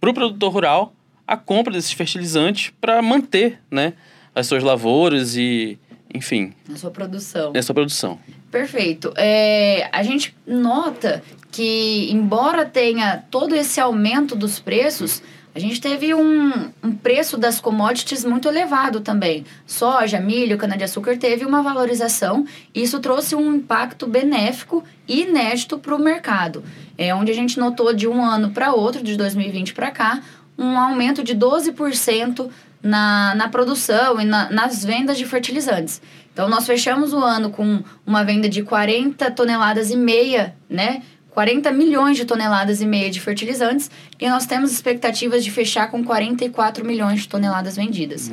para 0.00 0.10
o 0.10 0.14
produtor 0.14 0.52
rural 0.52 0.94
a 1.26 1.36
compra 1.36 1.72
desses 1.72 1.92
fertilizantes 1.92 2.72
para 2.80 3.00
manter 3.00 3.60
né, 3.70 3.94
as 4.34 4.46
suas 4.46 4.62
lavouras 4.62 5.36
e, 5.36 5.78
enfim. 6.12 6.52
A 6.72 6.76
sua 6.76 6.90
produção. 6.90 7.52
A 7.54 7.62
sua 7.62 7.74
produção. 7.74 8.18
Perfeito. 8.50 9.12
É, 9.16 9.88
a 9.92 10.02
gente 10.02 10.34
nota 10.44 11.22
que, 11.52 12.10
embora 12.10 12.64
tenha 12.64 13.24
todo 13.30 13.54
esse 13.54 13.80
aumento 13.80 14.34
dos 14.34 14.58
preços, 14.58 15.22
a 15.54 15.58
gente 15.58 15.80
teve 15.80 16.14
um, 16.14 16.70
um 16.82 16.92
preço 16.92 17.36
das 17.36 17.60
commodities 17.60 18.24
muito 18.24 18.48
elevado 18.48 19.00
também. 19.00 19.44
Soja, 19.66 20.20
milho, 20.20 20.56
cana-de-açúcar 20.56 21.16
teve 21.16 21.44
uma 21.44 21.62
valorização 21.62 22.46
e 22.74 22.82
isso 22.82 23.00
trouxe 23.00 23.34
um 23.34 23.54
impacto 23.54 24.06
benéfico 24.06 24.84
e 25.08 25.22
inédito 25.22 25.78
para 25.78 25.94
o 25.94 25.98
mercado. 25.98 26.62
É 26.96 27.14
onde 27.14 27.32
a 27.32 27.34
gente 27.34 27.58
notou 27.58 27.92
de 27.92 28.06
um 28.06 28.24
ano 28.24 28.50
para 28.50 28.72
outro, 28.72 29.02
de 29.02 29.16
2020 29.16 29.74
para 29.74 29.90
cá, 29.90 30.22
um 30.56 30.78
aumento 30.78 31.24
de 31.24 31.34
12% 31.34 32.48
na, 32.82 33.34
na 33.34 33.48
produção 33.48 34.20
e 34.20 34.24
na, 34.24 34.50
nas 34.50 34.84
vendas 34.84 35.18
de 35.18 35.24
fertilizantes. 35.24 36.00
Então, 36.32 36.48
nós 36.48 36.64
fechamos 36.66 37.12
o 37.12 37.18
ano 37.18 37.50
com 37.50 37.82
uma 38.06 38.24
venda 38.24 38.48
de 38.48 38.62
40 38.62 39.30
toneladas 39.32 39.90
e 39.90 39.96
meia, 39.96 40.54
né? 40.68 41.02
40 41.30 41.70
milhões 41.72 42.16
de 42.16 42.24
toneladas 42.24 42.80
e 42.80 42.86
meia 42.86 43.10
de 43.10 43.20
fertilizantes 43.20 43.90
e 44.18 44.28
nós 44.28 44.46
temos 44.46 44.72
expectativas 44.72 45.44
de 45.44 45.50
fechar 45.50 45.90
com 45.90 46.04
44 46.04 46.84
milhões 46.84 47.22
de 47.22 47.28
toneladas 47.28 47.76
vendidas. 47.76 48.30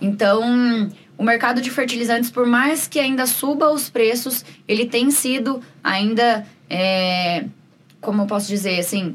Então, 0.00 0.88
o 1.18 1.22
mercado 1.22 1.60
de 1.60 1.70
fertilizantes, 1.70 2.30
por 2.30 2.46
mais 2.46 2.86
que 2.88 2.98
ainda 2.98 3.26
suba 3.26 3.70
os 3.70 3.90
preços, 3.90 4.44
ele 4.66 4.86
tem 4.86 5.10
sido 5.10 5.60
ainda, 5.82 6.46
é, 6.68 7.44
como 8.00 8.22
eu 8.22 8.26
posso 8.26 8.48
dizer, 8.48 8.78
assim... 8.78 9.14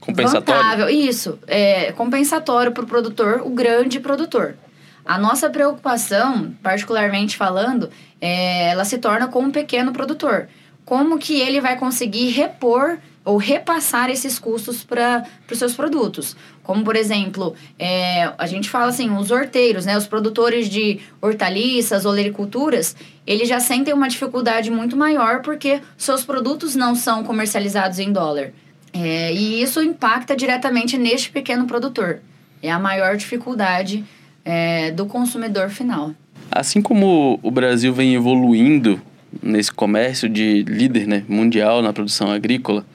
Compensatório. 0.00 0.62
Vantável. 0.62 0.88
Isso, 0.88 1.38
é, 1.46 1.92
compensatório 1.92 2.72
para 2.72 2.82
o 2.82 2.86
produtor, 2.86 3.42
o 3.44 3.50
grande 3.50 4.00
produtor. 4.00 4.56
A 5.04 5.16
nossa 5.16 5.48
preocupação, 5.48 6.52
particularmente 6.60 7.36
falando, 7.36 7.88
é, 8.20 8.70
ela 8.70 8.84
se 8.84 8.98
torna 8.98 9.28
com 9.28 9.40
um 9.40 9.50
pequeno 9.52 9.92
produtor 9.92 10.48
como 10.84 11.18
que 11.18 11.40
ele 11.40 11.60
vai 11.60 11.78
conseguir 11.78 12.30
repor 12.30 12.98
ou 13.24 13.36
repassar 13.36 14.10
esses 14.10 14.38
custos 14.38 14.82
para 14.82 15.24
os 15.50 15.58
seus 15.58 15.74
produtos. 15.74 16.36
Como, 16.62 16.82
por 16.82 16.96
exemplo, 16.96 17.54
é, 17.78 18.32
a 18.36 18.46
gente 18.46 18.68
fala 18.68 18.86
assim, 18.86 19.10
os 19.10 19.30
horteiros, 19.30 19.86
né, 19.86 19.96
os 19.96 20.06
produtores 20.06 20.68
de 20.68 21.00
hortaliças, 21.20 22.04
olericulturas, 22.04 22.96
eles 23.26 23.48
já 23.48 23.60
sentem 23.60 23.94
uma 23.94 24.08
dificuldade 24.08 24.70
muito 24.70 24.96
maior 24.96 25.40
porque 25.42 25.80
seus 25.96 26.24
produtos 26.24 26.74
não 26.74 26.94
são 26.94 27.22
comercializados 27.22 27.98
em 27.98 28.12
dólar. 28.12 28.52
É, 28.92 29.32
e 29.32 29.62
isso 29.62 29.80
impacta 29.80 30.36
diretamente 30.36 30.98
neste 30.98 31.30
pequeno 31.30 31.66
produtor. 31.66 32.20
É 32.62 32.70
a 32.70 32.78
maior 32.78 33.16
dificuldade 33.16 34.04
é, 34.44 34.90
do 34.90 35.06
consumidor 35.06 35.70
final. 35.70 36.12
Assim 36.50 36.82
como 36.82 37.38
o 37.42 37.50
Brasil 37.50 37.94
vem 37.94 38.14
evoluindo 38.14 39.00
nesse 39.42 39.72
comércio 39.72 40.28
de 40.28 40.62
líder 40.62 41.06
né, 41.06 41.24
mundial 41.28 41.82
na 41.82 41.92
produção 41.92 42.30
agrícola, 42.30 42.86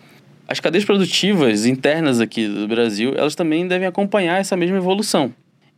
as 0.47 0.59
cadeias 0.59 0.85
produtivas 0.85 1.65
internas 1.65 2.21
aqui 2.21 2.47
do 2.47 2.67
Brasil, 2.67 3.13
elas 3.17 3.35
também 3.35 3.67
devem 3.67 3.87
acompanhar 3.87 4.39
essa 4.39 4.55
mesma 4.55 4.77
evolução. 4.77 5.33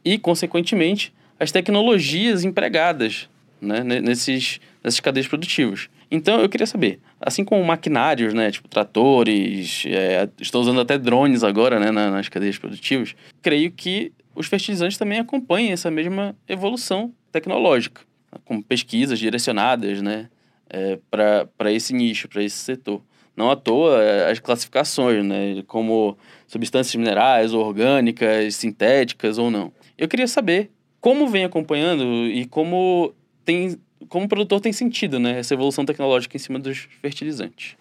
E, 0.05 0.17
consequentemente, 0.19 1.11
as 1.39 1.51
tecnologias 1.51 2.43
empregadas 2.43 3.27
né, 3.59 3.83
nesses, 3.83 4.59
nessas 4.83 4.99
cadeias 4.99 5.27
produtivas. 5.27 5.89
Então, 6.11 6.39
eu 6.39 6.49
queria 6.49 6.67
saber, 6.67 6.99
assim 7.19 7.43
como 7.43 7.63
maquinários, 7.63 8.33
né, 8.33 8.51
tipo 8.51 8.67
tratores, 8.67 9.83
é, 9.87 10.27
estou 10.39 10.61
usando 10.61 10.81
até 10.81 10.97
drones 10.97 11.43
agora 11.43 11.79
né, 11.79 11.91
nas 11.91 12.29
cadeias 12.29 12.57
produtivas, 12.57 13.15
creio 13.41 13.71
que 13.71 14.11
os 14.35 14.47
fertilizantes 14.47 14.97
também 14.97 15.19
acompanhem 15.19 15.71
essa 15.71 15.91
mesma 15.91 16.35
evolução 16.47 17.13
tecnológica, 17.31 18.01
com 18.45 18.61
pesquisas 18.61 19.19
direcionadas, 19.19 20.01
né, 20.01 20.29
é, 20.69 20.99
para 21.09 21.71
esse 21.71 21.93
nicho, 21.93 22.27
para 22.27 22.43
esse 22.43 22.57
setor. 22.57 23.01
Não 23.35 23.49
à 23.49 23.55
toa 23.55 24.03
é, 24.03 24.31
as 24.31 24.39
classificações, 24.39 25.23
né, 25.23 25.63
como 25.65 26.17
substâncias 26.47 26.95
minerais, 26.95 27.53
orgânicas, 27.53 28.55
sintéticas 28.55 29.37
ou 29.37 29.49
não. 29.49 29.71
Eu 29.97 30.07
queria 30.07 30.27
saber 30.27 30.69
como 30.99 31.27
vem 31.27 31.45
acompanhando 31.45 32.03
e 32.27 32.45
como 32.45 33.13
tem 33.45 33.77
como 34.07 34.25
o 34.25 34.29
produtor 34.29 34.61
tem 34.61 34.71
sentido 34.71 35.19
né, 35.19 35.39
essa 35.39 35.53
evolução 35.53 35.85
tecnológica 35.85 36.37
em 36.37 36.39
cima 36.39 36.57
dos 36.57 36.87
fertilizantes. 37.01 37.75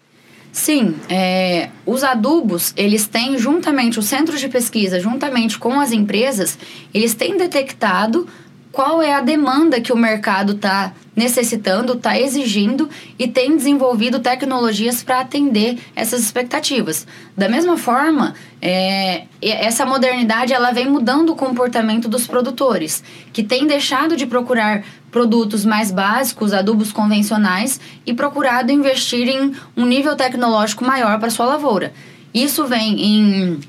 Sim, 0.51 0.97
é, 1.09 1.69
os 1.85 2.03
adubos, 2.03 2.73
eles 2.77 3.07
têm 3.07 3.39
juntamente, 3.39 3.99
os 3.99 4.07
centros 4.07 4.41
de 4.41 4.49
pesquisa, 4.49 4.99
juntamente 4.99 5.59
com 5.59 5.79
as 5.79 5.93
empresas, 5.93 6.59
eles 6.93 7.15
têm 7.15 7.37
detectado 7.37 8.27
qual 8.71 9.03
é 9.03 9.13
a 9.13 9.21
demanda 9.21 9.81
que 9.81 9.93
o 9.93 9.97
mercado 9.97 10.53
está 10.53 10.93
necessitando, 11.17 11.95
está 11.95 12.19
exigindo 12.19 12.89
e 13.19 13.27
tem 13.27 13.57
desenvolvido 13.57 14.21
tecnologias 14.21 15.03
para 15.03 15.21
atender 15.21 15.79
essas 15.97 16.21
expectativas. 16.21 17.07
Da 17.37 17.49
mesma 17.49 17.77
forma, 17.77 18.35
é, 18.63 19.25
essa 19.43 19.85
modernidade 19.85 20.53
ela 20.53 20.71
vem 20.71 20.89
mudando 20.89 21.31
o 21.31 21.37
comportamento 21.37 22.09
dos 22.09 22.27
produtores, 22.27 23.03
que 23.33 23.43
têm 23.43 23.67
deixado 23.67 24.17
de 24.17 24.27
procurar 24.27 24.85
produtos 25.11 25.65
mais 25.65 25.91
básicos, 25.91 26.53
adubos 26.53 26.93
convencionais, 26.93 27.81
e 28.07 28.15
procurado 28.15 28.71
investir 28.71 29.29
em 29.29 29.53
um 29.77 29.87
nível 29.87 30.15
tecnológico 30.15 30.85
maior 30.85 31.19
para 31.19 31.31
sua 31.31 31.47
lavoura. 31.47 31.93
Isso 32.33 32.65
vem 32.67 33.03
em 33.03 33.61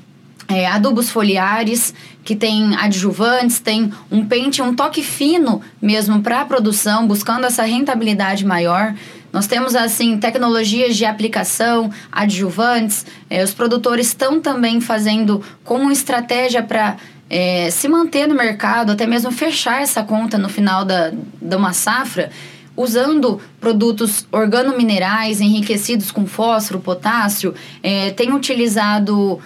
é, 0.50 0.66
adubos 0.66 1.10
foliares, 1.10 1.94
que 2.30 2.36
tem 2.36 2.76
adjuvantes, 2.76 3.58
tem 3.58 3.92
um 4.08 4.24
pente, 4.24 4.62
um 4.62 4.72
toque 4.72 5.02
fino 5.02 5.60
mesmo 5.82 6.22
para 6.22 6.42
a 6.42 6.44
produção, 6.44 7.04
buscando 7.04 7.44
essa 7.44 7.64
rentabilidade 7.64 8.46
maior. 8.46 8.94
Nós 9.32 9.48
temos, 9.48 9.74
assim, 9.74 10.16
tecnologias 10.16 10.96
de 10.96 11.04
aplicação, 11.04 11.90
adjuvantes. 12.12 13.04
É, 13.28 13.42
os 13.42 13.52
produtores 13.52 14.06
estão 14.06 14.40
também 14.40 14.80
fazendo 14.80 15.42
como 15.64 15.90
estratégia 15.90 16.62
para 16.62 16.98
é, 17.28 17.68
se 17.72 17.88
manter 17.88 18.28
no 18.28 18.36
mercado, 18.36 18.92
até 18.92 19.08
mesmo 19.08 19.32
fechar 19.32 19.82
essa 19.82 20.04
conta 20.04 20.38
no 20.38 20.48
final 20.48 20.84
da, 20.84 21.10
de 21.10 21.56
uma 21.56 21.72
safra, 21.72 22.30
usando 22.76 23.40
produtos 23.60 24.24
organominerais 24.30 25.40
enriquecidos 25.40 26.12
com 26.12 26.24
fósforo, 26.26 26.78
potássio. 26.78 27.56
É, 27.82 28.10
tem 28.12 28.32
utilizado 28.32 29.40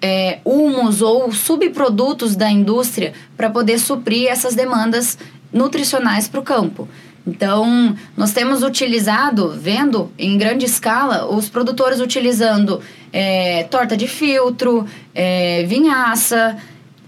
é, 0.00 0.38
humus 0.44 1.02
ou 1.02 1.32
subprodutos 1.32 2.36
da 2.36 2.50
indústria 2.50 3.12
para 3.36 3.50
poder 3.50 3.78
suprir 3.78 4.28
essas 4.28 4.54
demandas 4.54 5.18
nutricionais 5.52 6.28
para 6.28 6.40
o 6.40 6.42
campo. 6.42 6.88
Então, 7.26 7.94
nós 8.16 8.32
temos 8.32 8.62
utilizado, 8.62 9.50
vendo 9.50 10.10
em 10.18 10.38
grande 10.38 10.64
escala, 10.64 11.26
os 11.26 11.48
produtores 11.48 12.00
utilizando 12.00 12.80
é, 13.12 13.64
torta 13.64 13.96
de 13.96 14.08
filtro, 14.08 14.86
é, 15.14 15.62
vinhaça, 15.64 16.56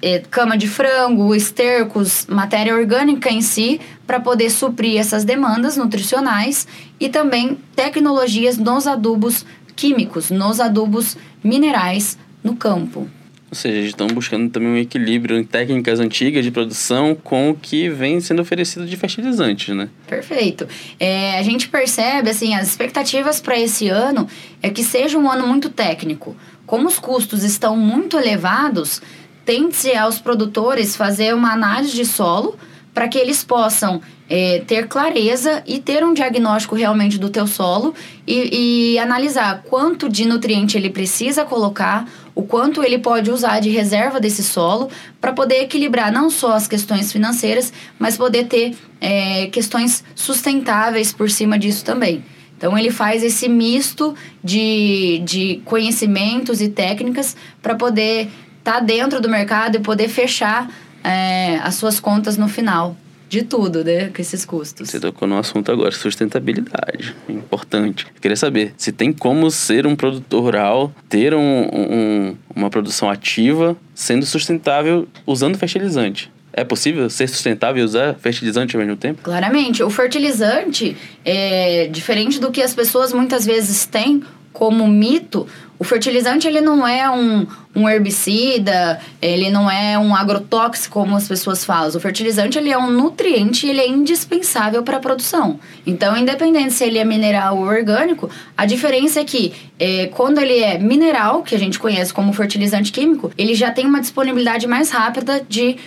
é, 0.03 0.19
cama 0.19 0.59
de 0.59 0.69
frango, 0.69 1.35
estercos, 1.35 2.27
matéria 2.29 2.75
orgânica 2.75 3.31
em 3.31 3.41
si, 3.41 3.81
para 4.07 4.21
poder 4.21 4.51
suprir 4.51 4.99
essas 4.99 5.25
demandas 5.25 5.77
nutricionais 5.77 6.67
e 6.99 7.09
também 7.09 7.59
tecnologias 7.75 8.59
nos 8.59 8.87
adubos 8.87 9.47
químicos 9.81 10.31
nos 10.31 10.61
adubos 10.61 11.17
minerais 11.43 12.19
no 12.43 12.57
campo. 12.57 13.09
Ou 13.51 13.57
seja, 13.57 13.79
eles 13.79 13.89
estão 13.89 14.07
buscando 14.07 14.49
também 14.49 14.69
um 14.69 14.77
equilíbrio 14.77 15.37
em 15.37 15.43
técnicas 15.43 15.99
antigas 15.99 16.45
de 16.45 16.53
produção 16.53 17.17
com 17.17 17.51
o 17.51 17.55
que 17.55 17.89
vem 17.89 18.21
sendo 18.21 18.41
oferecido 18.41 18.87
de 18.87 18.97
fertilizantes, 18.97 19.75
né? 19.75 19.89
Perfeito. 20.07 20.69
É, 21.01 21.37
a 21.37 21.43
gente 21.43 21.69
percebe, 21.69 22.31
assim, 22.31 22.55
as 22.55 22.69
expectativas 22.69 23.41
para 23.41 23.59
esse 23.59 23.89
ano 23.89 24.29
é 24.63 24.71
que 24.71 24.85
seja 24.85 25.19
um 25.19 25.29
ano 25.29 25.49
muito 25.49 25.69
técnico. 25.69 26.37
Como 26.65 26.87
os 26.87 27.01
custos 27.01 27.43
estão 27.43 27.77
muito 27.77 28.17
elevados, 28.17 29.03
tende-se 29.45 29.97
aos 29.97 30.21
produtores 30.21 30.95
fazer 30.95 31.35
uma 31.35 31.53
análise 31.53 31.93
de 31.93 32.07
solo 32.07 32.57
para 32.95 33.09
que 33.09 33.19
eles 33.19 33.43
possam 33.43 34.01
é, 34.29 34.63
ter 34.65 34.87
clareza 34.87 35.61
e 35.67 35.81
ter 35.81 36.05
um 36.05 36.15
diagnóstico 36.15 36.77
realmente 36.77 37.19
do 37.19 37.29
teu 37.29 37.49
solo 37.49 37.93
e, 38.25 38.93
e 38.95 38.99
analisar 39.01 39.65
quanto 39.65 40.09
de 40.09 40.25
nutriente 40.25 40.77
ele 40.77 40.89
precisa 40.89 41.45
colocar, 41.45 42.09
o 42.35 42.43
quanto 42.43 42.83
ele 42.83 42.99
pode 42.99 43.31
usar 43.31 43.61
de 43.61 43.71
reserva 43.71 44.21
desse 44.21 44.43
solo 44.43 44.89
para 45.21 45.33
poder 45.33 45.63
equilibrar 45.63 46.13
não 46.13 46.31
só 46.31 46.53
as 46.53 46.67
questões 46.67 47.13
financeiras, 47.13 47.73
mas 47.99 48.17
poder 48.17 48.47
ter 48.47 48.77
é, 49.01 49.47
questões 49.47 50.05
sustentáveis 50.15 51.13
por 51.13 51.31
cima 51.31 51.59
disso 51.59 51.85
também. 51.85 52.25
Então 52.57 52.77
ele 52.77 52.91
faz 52.91 53.23
esse 53.23 53.49
misto 53.49 54.15
de, 54.45 55.23
de 55.25 55.63
conhecimentos 55.65 56.61
e 56.61 56.69
técnicas 56.69 57.35
para 57.63 57.75
poder 57.75 58.29
estar 58.59 58.75
tá 58.75 58.81
dentro 58.81 59.21
do 59.21 59.29
mercado 59.29 59.77
e 59.77 59.81
poder 59.81 60.09
fechar 60.09 60.71
é, 61.03 61.59
as 61.63 61.77
suas 61.77 61.99
contas 61.99 62.37
no 62.37 62.49
final 62.49 62.97
de 63.31 63.43
tudo, 63.43 63.85
né? 63.85 64.09
Com 64.09 64.21
esses 64.21 64.45
custos. 64.45 64.91
Você 64.91 64.99
tocou 64.99 65.29
no 65.29 65.39
assunto 65.39 65.71
agora, 65.71 65.93
sustentabilidade. 65.93 67.15
Importante. 67.29 68.05
Eu 68.13 68.21
queria 68.21 68.37
saber 68.37 68.75
se 68.77 68.91
tem 68.91 69.13
como 69.13 69.49
ser 69.53 69.87
um 69.87 69.95
produtor 69.95 70.43
rural, 70.43 70.93
ter 71.09 71.33
um, 71.33 71.39
um, 71.41 72.37
uma 72.55 72.69
produção 72.69 73.09
ativa, 73.09 73.77
sendo 73.95 74.27
sustentável 74.27 75.07
usando 75.25 75.57
fertilizante. 75.57 76.29
É 76.53 76.65
possível 76.65 77.09
ser 77.09 77.29
sustentável 77.29 77.81
e 77.81 77.85
usar 77.85 78.15
fertilizante 78.15 78.75
ao 78.75 78.83
mesmo 78.83 78.97
tempo? 78.97 79.23
Claramente. 79.23 79.85
O 79.85 79.91
fertilizante, 79.91 80.97
é 81.25 81.87
diferente 81.87 82.41
do 82.41 82.51
que 82.51 82.61
as 82.61 82.75
pessoas 82.75 83.13
muitas 83.13 83.47
vezes 83.47 83.87
têm 83.87 84.25
como 84.53 84.87
mito, 84.89 85.47
o 85.79 85.85
fertilizante 85.85 86.47
ele 86.47 86.61
não 86.61 86.87
é 86.87 87.09
um, 87.09 87.47
um 87.75 87.89
herbicida, 87.89 89.01
ele 89.23 89.49
não 89.49 89.71
é 89.71 89.99
um 89.99 90.15
agrotóxico 90.15 91.01
como 91.01 91.17
as 91.17 91.27
pessoas 91.27 91.65
falam. 91.65 91.89
O 91.89 92.01
fertilizante 92.01 92.59
ele 92.59 92.71
é 92.71 92.77
um 92.77 92.91
nutriente 92.91 93.67
e 93.67 93.71
ele 93.71 93.81
é 93.81 93.89
indispensável 93.89 94.83
para 94.83 94.99
a 94.99 95.01
produção. 95.01 95.59
Então, 95.87 96.17
independente 96.17 96.75
se 96.75 96.85
ele 96.85 96.99
é 96.99 97.05
mineral 97.05 97.57
ou 97.57 97.65
orgânico, 97.65 98.29
a 98.57 98.67
diferença 98.67 99.21
é 99.21 99.25
que 99.25 99.55
é, 99.79 100.09
quando 100.09 100.39
ele 100.39 100.59
é 100.59 100.79
mineral, 100.79 101.43
que 101.43 101.55
a 101.55 101.59
gente 101.59 101.79
conhece 101.79 102.13
como 102.13 102.33
fertilizante 102.35 102.93
químico, 102.93 103.33
ele 103.39 103.55
já 103.55 103.71
tem 103.71 103.87
uma 103.87 104.01
disponibilidade 104.01 104.67
mais 104.67 104.91
rápida 104.91 105.43
de 105.49 105.79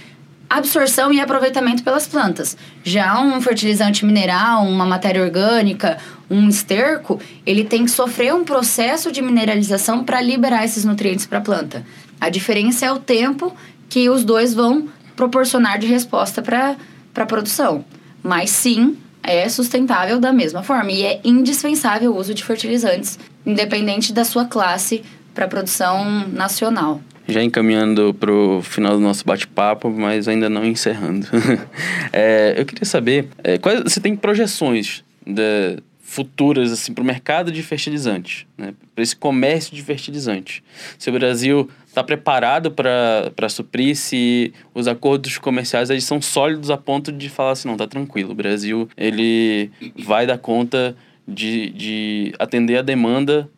absorção 0.50 1.12
e 1.12 1.20
aproveitamento 1.20 1.84
pelas 1.84 2.08
plantas. 2.08 2.56
Já 2.84 3.20
um 3.20 3.42
fertilizante 3.42 4.06
mineral, 4.06 4.66
uma 4.66 4.86
matéria 4.86 5.24
orgânica, 5.24 5.98
um 6.30 6.48
esterco, 6.48 7.20
ele 7.46 7.64
tem 7.64 7.86
que 7.86 7.92
sofrer 7.92 8.34
um 8.34 8.44
processo 8.44 9.12
de 9.12 9.22
mineralização 9.22 10.04
para 10.04 10.22
liberar 10.22 10.64
esses 10.64 10.86
nutrientes 10.86 11.26
para 11.26 11.40
a 11.40 11.42
planta. 11.42 11.86
A 12.20 12.30
diferença 12.30 12.86
é 12.86 12.92
o 12.92 13.00
tempo 13.00 13.56
que 13.90 14.10
os 14.10 14.24
dois 14.24 14.54
vão 14.54 14.88
proporcionar 15.16 15.78
de 15.80 15.88
resposta 15.88 16.42
para 16.42 16.76
a 17.16 17.26
produção. 17.26 17.84
Mas 18.22 18.50
sim, 18.50 18.98
é 19.22 19.48
sustentável 19.50 20.20
da 20.20 20.34
mesma 20.34 20.64
forma 20.64 20.92
e 20.92 21.04
é 21.04 21.22
indispensável 21.24 22.12
o 22.12 22.18
uso 22.18 22.34
de 22.34 22.44
fertilizantes, 22.44 23.18
independente 23.46 24.12
da 24.14 24.26
sua 24.26 24.46
classe 24.46 25.04
para 25.34 25.48
produção 25.48 26.28
nacional. 26.28 27.02
Já 27.28 27.42
encaminhando 27.42 28.14
para 28.14 28.32
o 28.32 28.62
final 28.62 28.94
do 28.94 29.00
nosso 29.00 29.26
bate-papo, 29.26 29.90
mas 29.90 30.28
ainda 30.28 30.50
não 30.50 30.66
encerrando. 30.66 31.28
é, 32.12 32.56
eu 32.58 32.66
queria 32.66 32.86
saber, 32.86 33.28
é, 33.44 33.58
quais, 33.58 33.82
você 33.82 34.00
tem 34.00 34.16
projeções 34.16 35.04
de, 35.26 35.78
futuras 36.14 36.72
assim, 36.72 36.94
para 36.94 37.02
o 37.02 37.06
mercado 37.06 37.52
de 37.52 37.64
fertilizantes, 37.64 38.46
né? 38.56 38.74
para 38.94 39.02
esse 39.02 39.16
comércio 39.16 39.76
de 39.76 39.82
fertilizantes? 39.82 40.62
Se 41.00 41.10
o 41.10 41.14
Brasil 41.14 41.70
está 41.88 42.04
preparado 42.04 42.72
para 42.72 43.50
suprir, 43.50 43.96
se 43.96 44.54
os 44.76 44.88
acordos 44.88 45.40
comerciais 45.40 45.90
eles 45.90 46.04
são 46.04 46.22
sólidos 46.22 46.70
a 46.70 46.78
ponto 46.78 47.12
de 47.12 47.30
falar 47.30 47.52
assim, 47.52 47.68
não, 47.68 47.76
tá 47.76 47.88
tranquilo, 47.88 48.32
o 48.32 48.36
Brasil 48.36 48.88
ele 48.96 49.72
vai 49.98 50.28
dar 50.28 50.38
conta 50.38 50.96
de, 51.28 51.72
de 51.72 52.34
atender 52.38 52.78
a 52.78 52.82
demanda 52.84 53.50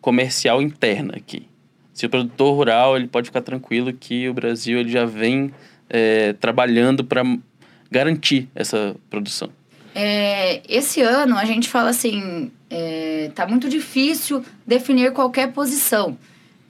comercial 0.00 0.62
interna 0.62 1.14
aqui. 1.16 1.48
Se 1.94 2.04
o 2.04 2.10
produtor 2.10 2.54
rural 2.54 2.96
ele 2.96 3.06
pode 3.06 3.28
ficar 3.28 3.40
tranquilo 3.40 3.92
que 3.92 4.28
o 4.28 4.34
Brasil 4.34 4.78
ele 4.78 4.90
já 4.90 5.06
vem 5.06 5.52
é, 5.88 6.32
trabalhando 6.34 7.04
para 7.04 7.22
garantir 7.90 8.48
essa 8.54 8.96
produção. 9.08 9.50
É, 9.94 10.60
esse 10.68 11.00
ano 11.00 11.38
a 11.38 11.44
gente 11.44 11.68
fala 11.68 11.90
assim, 11.90 12.50
é, 12.68 13.30
tá 13.32 13.46
muito 13.46 13.68
difícil 13.68 14.44
definir 14.66 15.12
qualquer 15.12 15.52
posição. 15.52 16.18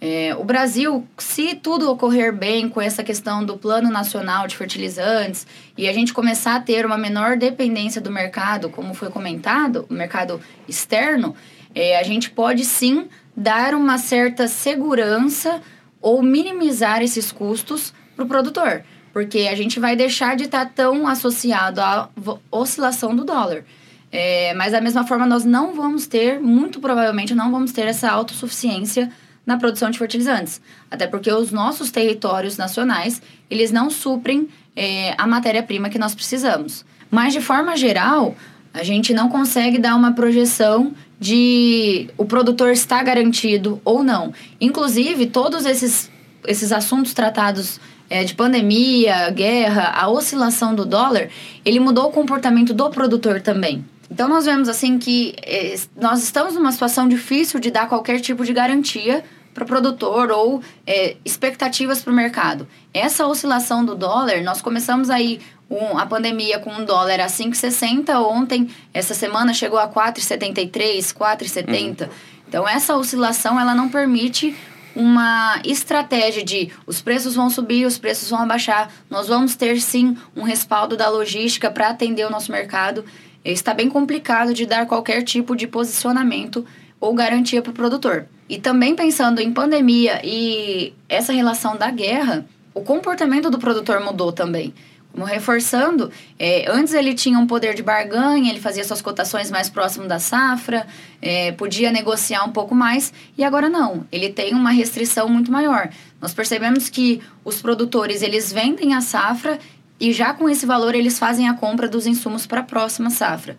É, 0.07 0.37
o 0.37 0.45
Brasil, 0.45 1.09
se 1.17 1.55
tudo 1.55 1.91
ocorrer 1.91 2.31
bem 2.31 2.69
com 2.69 2.79
essa 2.79 3.03
questão 3.03 3.43
do 3.43 3.57
Plano 3.57 3.91
Nacional 3.91 4.47
de 4.47 4.55
Fertilizantes 4.55 5.47
e 5.79 5.89
a 5.89 5.93
gente 5.95 6.13
começar 6.13 6.57
a 6.57 6.61
ter 6.61 6.85
uma 6.85 6.99
menor 6.99 7.39
dependência 7.39 8.03
do 8.03 8.11
mercado, 8.11 8.69
como 8.69 8.93
foi 8.93 9.09
comentado, 9.09 9.87
o 9.89 9.95
mercado 9.95 10.39
externo, 10.69 11.35
é, 11.75 11.99
a 11.99 12.03
gente 12.03 12.29
pode 12.31 12.67
sim 12.67 13.09
dar 13.37 13.75
uma 13.75 13.99
certa 13.99 14.47
segurança 14.47 15.61
ou 16.01 16.23
minimizar 16.23 17.03
esses 17.03 17.33
custos 17.33 17.93
para 18.15 18.25
o 18.25 18.29
produtor, 18.29 18.85
porque 19.13 19.49
a 19.51 19.55
gente 19.55 19.81
vai 19.81 19.97
deixar 19.97 20.37
de 20.37 20.45
estar 20.45 20.67
tá 20.67 20.73
tão 20.75 21.07
associado 21.07 21.81
à 21.81 22.09
oscilação 22.51 23.15
do 23.15 23.25
dólar. 23.25 23.65
É, 24.13 24.55
mas 24.55 24.71
da 24.71 24.81
mesma 24.81 25.05
forma, 25.05 25.27
nós 25.27 25.45
não 25.45 25.75
vamos 25.75 26.07
ter, 26.07 26.39
muito 26.41 26.79
provavelmente, 26.79 27.35
não 27.35 27.51
vamos 27.51 27.73
ter 27.73 27.87
essa 27.87 28.09
autossuficiência 28.09 29.11
na 29.45 29.57
produção 29.57 29.91
de 29.91 29.99
fertilizantes. 29.99 30.61
Até 30.91 31.07
porque 31.07 31.33
os 31.33 31.51
nossos 31.51 31.91
territórios 31.91 32.57
nacionais, 32.57 33.21
eles 33.51 33.73
não 33.73 33.91
suprem 33.91 34.49
é, 34.77 35.15
a 35.19 35.27
matéria-prima 35.27 35.91
que 35.91 35.99
nós 35.99 36.15
precisamos. 36.15 36.85
Mas, 37.11 37.33
de 37.33 37.41
forma 37.41 37.77
geral, 37.77 38.37
a 38.73 38.83
gente 38.83 39.13
não 39.13 39.29
consegue 39.29 39.79
dar 39.79 39.95
uma 39.95 40.13
projeção 40.13 40.93
de 41.19 42.11
o 42.17 42.25
produtor 42.25 42.71
está 42.71 43.03
garantido 43.03 43.81
ou 43.85 44.03
não. 44.03 44.33
Inclusive, 44.61 45.27
todos 45.27 45.65
esses, 45.65 46.11
esses 46.47 46.73
assuntos 46.73 47.15
tratados 47.15 47.81
é, 48.11 48.25
de 48.25 48.35
pandemia, 48.35 49.31
guerra, 49.31 49.93
a 49.95 50.09
oscilação 50.09 50.75
do 50.75 50.85
dólar, 50.85 51.29
ele 51.65 51.81
mudou 51.81 52.09
o 52.09 52.13
comportamento 52.13 52.75
do 52.75 52.91
produtor 52.91 53.41
também. 53.41 53.85
Então, 54.11 54.29
nós 54.29 54.45
vemos 54.45 54.69
assim 54.69 54.99
que 54.99 55.35
é, 55.43 55.75
nós 56.01 56.23
estamos 56.23 56.55
numa 56.55 56.71
situação 56.71 57.09
difícil 57.09 57.59
de 57.59 57.71
dar 57.71 57.89
qualquer 57.89 58.21
tipo 58.21 58.45
de 58.45 58.53
garantia 58.53 59.25
para 59.55 59.65
o 59.65 59.67
produtor 59.67 60.31
ou 60.33 60.61
é, 60.87 61.17
expectativas 61.25 62.03
para 62.03 62.13
o 62.13 62.17
mercado. 62.17 62.67
Essa 62.93 63.27
oscilação 63.27 63.85
do 63.85 63.95
dólar, 63.95 64.43
nós 64.43 64.61
começamos 64.61 65.09
aí 65.09 65.41
um, 65.75 65.99
a 65.99 66.07
pandemia 66.07 66.59
com 66.59 66.71
um 66.71 66.85
dólar 66.85 67.21
a 67.21 67.27
5,60, 67.27 68.15
ontem, 68.21 68.69
essa 68.93 69.15
semana 69.15 69.53
chegou 69.53 69.79
a 69.79 69.89
4,73, 69.89 71.13
4,70. 71.13 72.03
Uhum. 72.03 72.09
Então, 72.49 72.69
essa 72.69 72.97
oscilação, 72.97 73.59
ela 73.59 73.75
não 73.75 73.89
permite 73.89 74.55
uma 74.95 75.61
estratégia 75.65 76.45
de 76.45 76.71
os 76.87 77.03
preços 77.03 77.35
vão 77.35 77.51
subir, 77.51 77.85
os 77.85 77.99
preços 77.99 78.31
vão 78.31 78.43
abaixar. 78.43 78.91
Nós 79.11 79.27
vamos 79.27 79.57
ter 79.57 79.81
sim 79.81 80.17
um 80.37 80.43
respaldo 80.43 80.97
da 80.97 81.09
logística 81.09 81.71
para 81.71 81.89
atender 81.89 82.25
o 82.25 82.31
nosso 82.31 82.53
mercado. 82.53 83.05
Está 83.45 83.75
bem 83.75 83.89
complicado 83.89 84.55
de 84.55 84.65
dar 84.65 84.87
qualquer 84.87 85.23
tipo 85.23 85.57
de 85.57 85.67
posicionamento 85.67 86.65
ou 87.01 87.13
garantia 87.13 87.61
para 87.61 87.71
o 87.71 87.75
produtor. 87.75 88.27
E 88.49 88.59
também 88.59 88.95
pensando 88.95 89.41
em 89.41 89.53
pandemia 89.53 90.21
e 90.23 90.95
essa 91.09 91.33
relação 91.33 91.77
da 91.77 91.91
guerra, 91.91 92.47
o 92.73 92.83
comportamento 92.83 93.51
do 93.51 93.59
produtor 93.59 94.01
mudou 94.01 94.33
também. 94.33 94.73
Reforçando, 95.23 96.11
é, 96.37 96.69
antes 96.69 96.93
ele 96.93 97.15
tinha 97.15 97.39
um 97.39 97.47
poder 97.47 97.75
de 97.75 97.83
barganha, 97.85 98.51
ele 98.51 98.59
fazia 98.59 98.83
suas 98.83 99.01
cotações 99.01 99.49
mais 99.49 99.71
próximo 99.71 100.09
da 100.09 100.19
safra, 100.19 100.87
é, 101.23 101.53
podia 101.53 101.93
negociar 101.93 102.45
um 102.45 102.51
pouco 102.51 102.75
mais, 102.75 103.13
e 103.39 103.45
agora 103.45 103.69
não, 103.69 104.05
ele 104.11 104.31
tem 104.31 104.53
uma 104.55 104.71
restrição 104.71 105.29
muito 105.29 105.53
maior. 105.53 105.89
Nós 106.21 106.35
percebemos 106.35 106.89
que 106.89 107.23
os 107.45 107.63
produtores 107.63 108.23
eles 108.23 108.53
vendem 108.53 108.93
a 108.93 109.01
safra 109.01 109.59
e 110.01 110.13
já 110.13 110.35
com 110.35 110.49
esse 110.49 110.67
valor 110.67 110.95
eles 110.95 111.19
fazem 111.19 111.49
a 111.49 111.55
compra 111.55 111.89
dos 111.89 112.07
insumos 112.07 112.45
para 112.45 112.61
a 112.61 112.65
próxima 112.65 113.09
safra. 113.09 113.57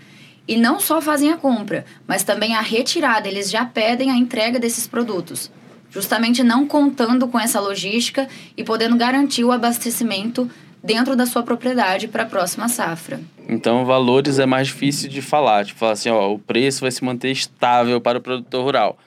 E 0.47 0.57
não 0.57 0.79
só 0.79 1.01
fazem 1.01 1.31
a 1.31 1.37
compra, 1.37 1.85
mas 2.05 2.23
também 2.23 2.53
a 2.53 2.61
retirada, 2.61 3.27
eles 3.27 3.49
já 3.49 3.65
pedem 3.65 4.11
a 4.11 4.17
entrega 4.17 4.59
desses 4.59 4.85
produtos. 4.85 5.49
Justamente 5.89 6.43
não 6.43 6.67
contando 6.67 7.27
com 7.27 7.39
essa 7.39 7.59
logística 7.59 8.27
e 8.57 8.63
podendo 8.63 8.97
garantir 8.97 9.45
o 9.45 9.51
abastecimento 9.51 10.49
dentro 10.86 11.15
da 11.15 11.26
sua 11.26 11.43
propriedade 11.43 12.08
para 12.08 12.24
a 12.24 12.26
próxima 12.26 12.69
safra. 12.69 13.19
Então, 13.50 13.86
valores 13.86 14.39
é 14.39 14.45
mais 14.45 14.67
difícil 14.67 15.10
de 15.10 15.21
falar. 15.21 15.65
Tipo, 15.65 15.80
falar 15.80 15.93
assim, 15.93 16.10
ó, 16.10 16.32
o 16.32 16.39
preço 16.39 16.82
vai 16.82 16.91
se 16.91 17.04
manter 17.04 17.32
estável 17.32 18.00
para 18.00 18.19
o 18.19 18.21
produtor 18.21 18.63
rural. 18.63 18.98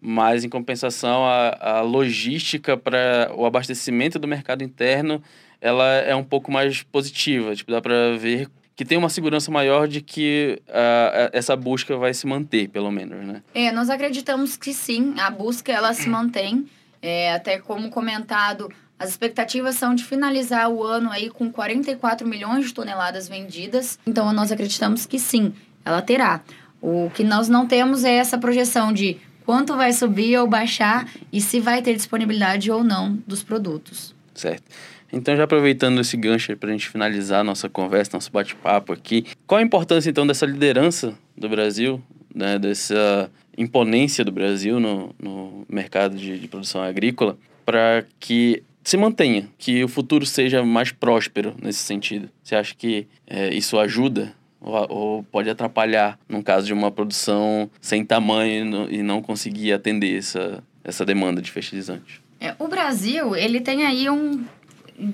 mas 0.00 0.44
em 0.44 0.48
compensação 0.48 1.24
a, 1.26 1.78
a 1.78 1.80
logística 1.80 2.76
para 2.76 3.30
o 3.34 3.44
abastecimento 3.44 4.18
do 4.18 4.28
mercado 4.28 4.62
interno 4.62 5.22
ela 5.60 5.86
é 5.96 6.14
um 6.14 6.22
pouco 6.22 6.52
mais 6.52 6.82
positiva. 6.82 7.54
Tipo, 7.54 7.72
dá 7.72 7.80
para 7.80 8.16
ver 8.16 8.48
que 8.76 8.84
tem 8.84 8.98
uma 8.98 9.08
segurança 9.08 9.50
maior 9.50 9.88
de 9.88 10.02
que 10.02 10.60
uh, 10.68 11.30
essa 11.32 11.56
busca 11.56 11.96
vai 11.96 12.12
se 12.12 12.26
manter, 12.26 12.68
pelo 12.68 12.90
menos, 12.90 13.24
né? 13.24 13.42
É, 13.54 13.72
nós 13.72 13.88
acreditamos 13.88 14.56
que 14.56 14.74
sim, 14.74 15.14
a 15.18 15.30
busca 15.30 15.72
ela 15.72 15.94
se 15.94 16.08
mantém. 16.08 16.66
É, 17.00 17.32
até 17.32 17.58
como 17.58 17.88
comentado, 17.88 18.70
as 18.98 19.10
expectativas 19.10 19.74
são 19.74 19.94
de 19.94 20.04
finalizar 20.04 20.70
o 20.70 20.82
ano 20.82 21.10
aí 21.10 21.28
com 21.28 21.50
44 21.50 22.26
milhões 22.26 22.66
de 22.66 22.74
toneladas 22.74 23.28
vendidas. 23.28 23.98
Então, 24.06 24.32
nós 24.32 24.50
acreditamos 24.50 25.04
que 25.04 25.18
sim, 25.18 25.52
ela 25.84 26.00
terá. 26.00 26.42
O 26.80 27.10
que 27.14 27.22
nós 27.22 27.48
não 27.48 27.66
temos 27.66 28.04
é 28.04 28.14
essa 28.14 28.38
projeção 28.38 28.92
de 28.92 29.18
quanto 29.44 29.76
vai 29.76 29.92
subir 29.92 30.38
ou 30.38 30.46
baixar 30.46 31.08
e 31.32 31.40
se 31.40 31.60
vai 31.60 31.82
ter 31.82 31.94
disponibilidade 31.94 32.70
ou 32.70 32.82
não 32.82 33.18
dos 33.26 33.42
produtos. 33.42 34.14
Certo. 34.34 34.64
Então, 35.12 35.36
já 35.36 35.44
aproveitando 35.44 36.00
esse 36.00 36.16
gancho 36.16 36.56
para 36.56 36.70
a 36.70 36.72
gente 36.72 36.88
finalizar 36.88 37.44
nossa 37.44 37.68
conversa, 37.68 38.10
nosso 38.14 38.30
bate-papo 38.32 38.92
aqui, 38.92 39.24
qual 39.46 39.60
a 39.60 39.62
importância 39.62 40.10
então 40.10 40.26
dessa 40.26 40.44
liderança 40.44 41.14
do 41.36 41.48
Brasil, 41.48 42.02
né, 42.34 42.58
dessa 42.58 43.30
imponência 43.56 44.24
do 44.24 44.32
Brasil 44.32 44.80
no, 44.80 45.14
no 45.18 45.64
mercado 45.68 46.16
de, 46.16 46.38
de 46.38 46.48
produção 46.48 46.82
agrícola, 46.82 47.38
para 47.64 48.04
que 48.18 48.62
se 48.86 48.96
mantenha, 48.96 49.48
que 49.58 49.82
o 49.82 49.88
futuro 49.88 50.24
seja 50.24 50.64
mais 50.64 50.92
próspero 50.92 51.56
nesse 51.60 51.80
sentido? 51.80 52.30
Você 52.42 52.54
acha 52.54 52.72
que 52.72 53.08
é, 53.26 53.52
isso 53.52 53.78
ajuda 53.80 54.32
ou, 54.60 54.86
ou, 54.88 55.22
pode 55.24 55.50
atrapalhar 55.50 56.16
no 56.28 56.40
caso 56.40 56.66
de 56.66 56.72
uma 56.72 56.90
produção 56.90 57.68
sem 57.80 58.04
tamanho 58.04 58.88
e 58.88 59.02
não 59.02 59.20
conseguir 59.20 59.72
atender 59.72 60.16
essa, 60.16 60.62
essa 60.84 61.04
demanda 61.04 61.42
de 61.42 61.50
fertilizante? 61.50 62.22
É, 62.40 62.54
o 62.60 62.68
Brasil, 62.68 63.34
ele 63.34 63.60
tem 63.60 63.84
aí 63.84 64.08
um 64.08 64.44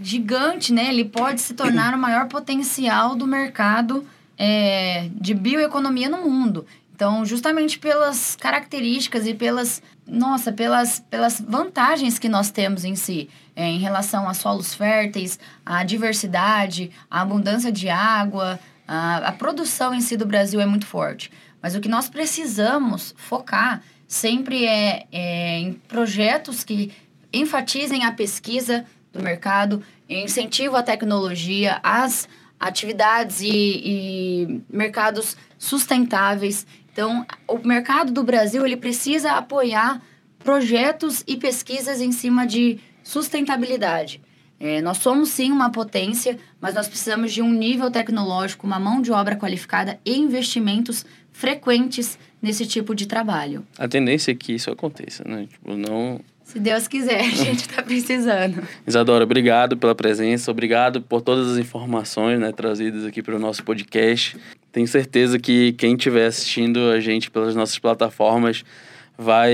gigante, 0.02 0.70
né? 0.70 0.90
Ele 0.90 1.06
pode 1.06 1.40
se 1.40 1.54
tornar 1.54 1.94
o 1.94 1.98
maior 1.98 2.28
potencial 2.28 3.16
do 3.16 3.26
mercado 3.26 4.04
é, 4.37 5.08
de 5.14 5.32
bioeconomia 5.32 6.11
no 6.11 6.18
mundo. 6.18 6.66
Então, 7.02 7.24
justamente 7.24 7.80
pelas 7.80 8.36
características 8.36 9.26
e 9.26 9.34
pelas, 9.34 9.82
nossa, 10.06 10.52
pelas, 10.52 11.00
pelas 11.00 11.40
vantagens 11.40 12.16
que 12.16 12.28
nós 12.28 12.52
temos 12.52 12.84
em 12.84 12.94
si, 12.94 13.28
é, 13.56 13.64
em 13.64 13.80
relação 13.80 14.28
a 14.28 14.34
solos 14.34 14.72
férteis, 14.72 15.36
a 15.66 15.82
diversidade, 15.82 16.92
a 17.10 17.20
abundância 17.20 17.72
de 17.72 17.88
água, 17.88 18.56
a, 18.86 19.16
a 19.16 19.32
produção 19.32 19.92
em 19.92 20.00
si 20.00 20.16
do 20.16 20.24
Brasil 20.24 20.60
é 20.60 20.64
muito 20.64 20.86
forte. 20.86 21.28
Mas 21.60 21.74
o 21.74 21.80
que 21.80 21.88
nós 21.88 22.08
precisamos 22.08 23.12
focar 23.18 23.82
sempre 24.06 24.64
é, 24.64 25.04
é 25.10 25.58
em 25.58 25.72
projetos 25.72 26.62
que 26.62 26.92
enfatizem 27.32 28.04
a 28.04 28.12
pesquisa, 28.12 28.86
do 29.12 29.20
mercado, 29.20 29.82
incentivo 30.08 30.76
à 30.76 30.84
tecnologia, 30.84 31.80
às 31.82 32.28
atividades 32.60 33.40
e, 33.40 33.50
e 33.50 34.62
mercados 34.70 35.36
sustentáveis. 35.58 36.64
Então, 36.92 37.26
o 37.48 37.59
mercado 37.66 38.12
do 38.12 38.22
Brasil 38.22 38.64
ele 38.64 38.76
precisa 38.76 39.33
apoiar 39.33 40.02
projetos 40.38 41.24
e 41.26 41.37
pesquisas 41.37 42.00
em 42.00 42.12
cima 42.12 42.46
de 42.46 42.78
sustentabilidade. 43.02 44.20
É, 44.61 44.81
nós 44.81 44.98
somos 44.98 45.31
sim 45.31 45.50
uma 45.50 45.70
potência, 45.70 46.38
mas 46.61 46.74
nós 46.74 46.87
precisamos 46.87 47.33
de 47.33 47.42
um 47.42 47.50
nível 47.50 47.90
tecnológico, 47.90 48.66
uma 48.66 48.78
mão 48.78 49.02
de 49.02 49.11
obra 49.11 49.35
qualificada 49.35 49.98
e 50.05 50.16
investimentos 50.16 51.05
frequentes 51.33 52.16
nesse 52.40 52.64
tipo 52.66 52.94
de 52.94 53.07
trabalho. 53.07 53.66
A 53.76 53.88
tendência 53.88 54.31
é 54.31 54.35
que 54.35 54.52
isso 54.52 54.70
aconteça, 54.70 55.24
né? 55.26 55.48
Tipo, 55.50 55.76
não 55.76 56.20
se 56.44 56.61
Deus 56.61 56.87
quiser, 56.87 57.20
a 57.20 57.31
gente 57.31 57.61
está 57.61 57.81
precisando. 57.83 58.62
Isadora, 58.87 59.24
obrigado 59.24 59.76
pela 59.76 59.94
presença, 59.94 60.50
obrigado 60.50 61.00
por 61.00 61.22
todas 61.22 61.50
as 61.52 61.59
informações 61.59 62.38
né, 62.38 62.52
trazidas 62.52 63.07
aqui 63.07 63.22
para 63.22 63.35
o 63.35 63.38
nosso 63.38 63.64
podcast. 63.64 64.37
Tenho 64.72 64.88
certeza 64.88 65.38
que 65.38 65.72
quem 65.74 65.94
estiver 65.94 66.26
assistindo 66.26 66.90
a 66.90 66.98
gente 66.98 67.30
pelas 67.30 67.54
nossas 67.54 67.78
plataformas 67.78 68.64
vai 69.16 69.52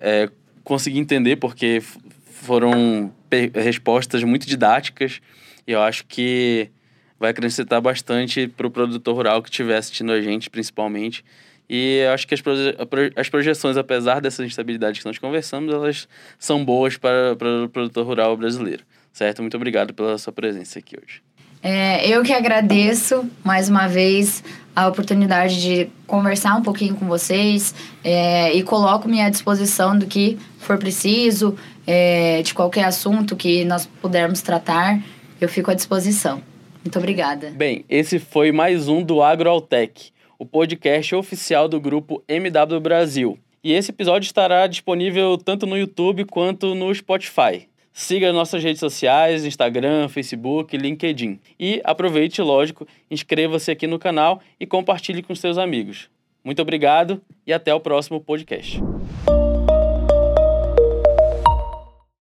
é, 0.00 0.30
conseguir 0.62 1.00
entender, 1.00 1.36
porque 1.36 1.82
foram 2.24 3.12
respostas 3.54 4.22
muito 4.22 4.46
didáticas 4.46 5.20
e 5.66 5.72
eu 5.72 5.82
acho 5.82 6.06
que 6.06 6.70
vai 7.18 7.30
acrescentar 7.30 7.80
bastante 7.80 8.48
para 8.48 8.66
o 8.66 8.70
produtor 8.70 9.14
rural 9.14 9.42
que 9.42 9.48
estiver 9.48 9.76
assistindo 9.76 10.12
a 10.12 10.20
gente, 10.20 10.50
principalmente. 10.50 11.24
E 11.68 12.02
acho 12.12 12.26
que 12.26 12.34
as, 12.34 12.40
proje 12.40 12.74
as 13.16 13.28
projeções, 13.28 13.76
apesar 13.76 14.20
dessa 14.20 14.44
instabilidade 14.44 15.00
que 15.00 15.06
nós 15.06 15.18
conversamos, 15.18 15.72
elas 15.72 16.08
são 16.38 16.64
boas 16.64 16.96
para, 16.96 17.34
para 17.36 17.64
o 17.64 17.68
produtor 17.68 18.04
rural 18.04 18.36
brasileiro. 18.36 18.84
Certo? 19.12 19.40
Muito 19.40 19.56
obrigado 19.56 19.94
pela 19.94 20.18
sua 20.18 20.32
presença 20.32 20.78
aqui 20.78 20.96
hoje. 20.96 21.22
É, 21.62 22.08
eu 22.08 22.22
que 22.22 22.32
agradeço 22.32 23.24
mais 23.44 23.68
uma 23.68 23.86
vez 23.86 24.42
a 24.74 24.88
oportunidade 24.88 25.60
de 25.60 25.88
conversar 26.06 26.56
um 26.56 26.62
pouquinho 26.62 26.94
com 26.94 27.06
vocês 27.06 27.74
é, 28.02 28.52
e 28.52 28.62
coloco-me 28.62 29.20
à 29.20 29.28
disposição 29.28 29.96
do 29.96 30.06
que 30.06 30.38
for 30.58 30.78
preciso, 30.78 31.56
é, 31.86 32.42
de 32.42 32.54
qualquer 32.54 32.84
assunto 32.84 33.36
que 33.36 33.64
nós 33.64 33.86
pudermos 34.00 34.40
tratar, 34.40 35.00
eu 35.40 35.48
fico 35.48 35.70
à 35.70 35.74
disposição. 35.74 36.42
Muito 36.82 36.98
obrigada. 36.98 37.50
Bem, 37.50 37.84
esse 37.88 38.18
foi 38.18 38.50
mais 38.50 38.88
um 38.88 39.02
do 39.02 39.22
AgroAltec 39.22 40.12
o 40.42 40.44
podcast 40.44 41.14
oficial 41.14 41.68
do 41.68 41.80
grupo 41.80 42.20
MW 42.26 42.80
Brasil. 42.80 43.38
E 43.62 43.72
esse 43.72 43.92
episódio 43.92 44.26
estará 44.26 44.66
disponível 44.66 45.38
tanto 45.38 45.66
no 45.66 45.78
YouTube 45.78 46.24
quanto 46.24 46.74
no 46.74 46.92
Spotify. 46.92 47.68
Siga 47.92 48.32
nossas 48.32 48.62
redes 48.64 48.80
sociais, 48.80 49.44
Instagram, 49.44 50.08
Facebook, 50.08 50.76
LinkedIn. 50.76 51.38
E 51.60 51.80
aproveite, 51.84 52.40
lógico, 52.40 52.86
inscreva-se 53.10 53.70
aqui 53.70 53.86
no 53.86 53.98
canal 53.98 54.40
e 54.58 54.66
compartilhe 54.66 55.22
com 55.22 55.34
seus 55.34 55.58
amigos. 55.58 56.08
Muito 56.42 56.62
obrigado 56.62 57.20
e 57.46 57.52
até 57.52 57.74
o 57.74 57.80
próximo 57.80 58.20
podcast. 58.20 58.80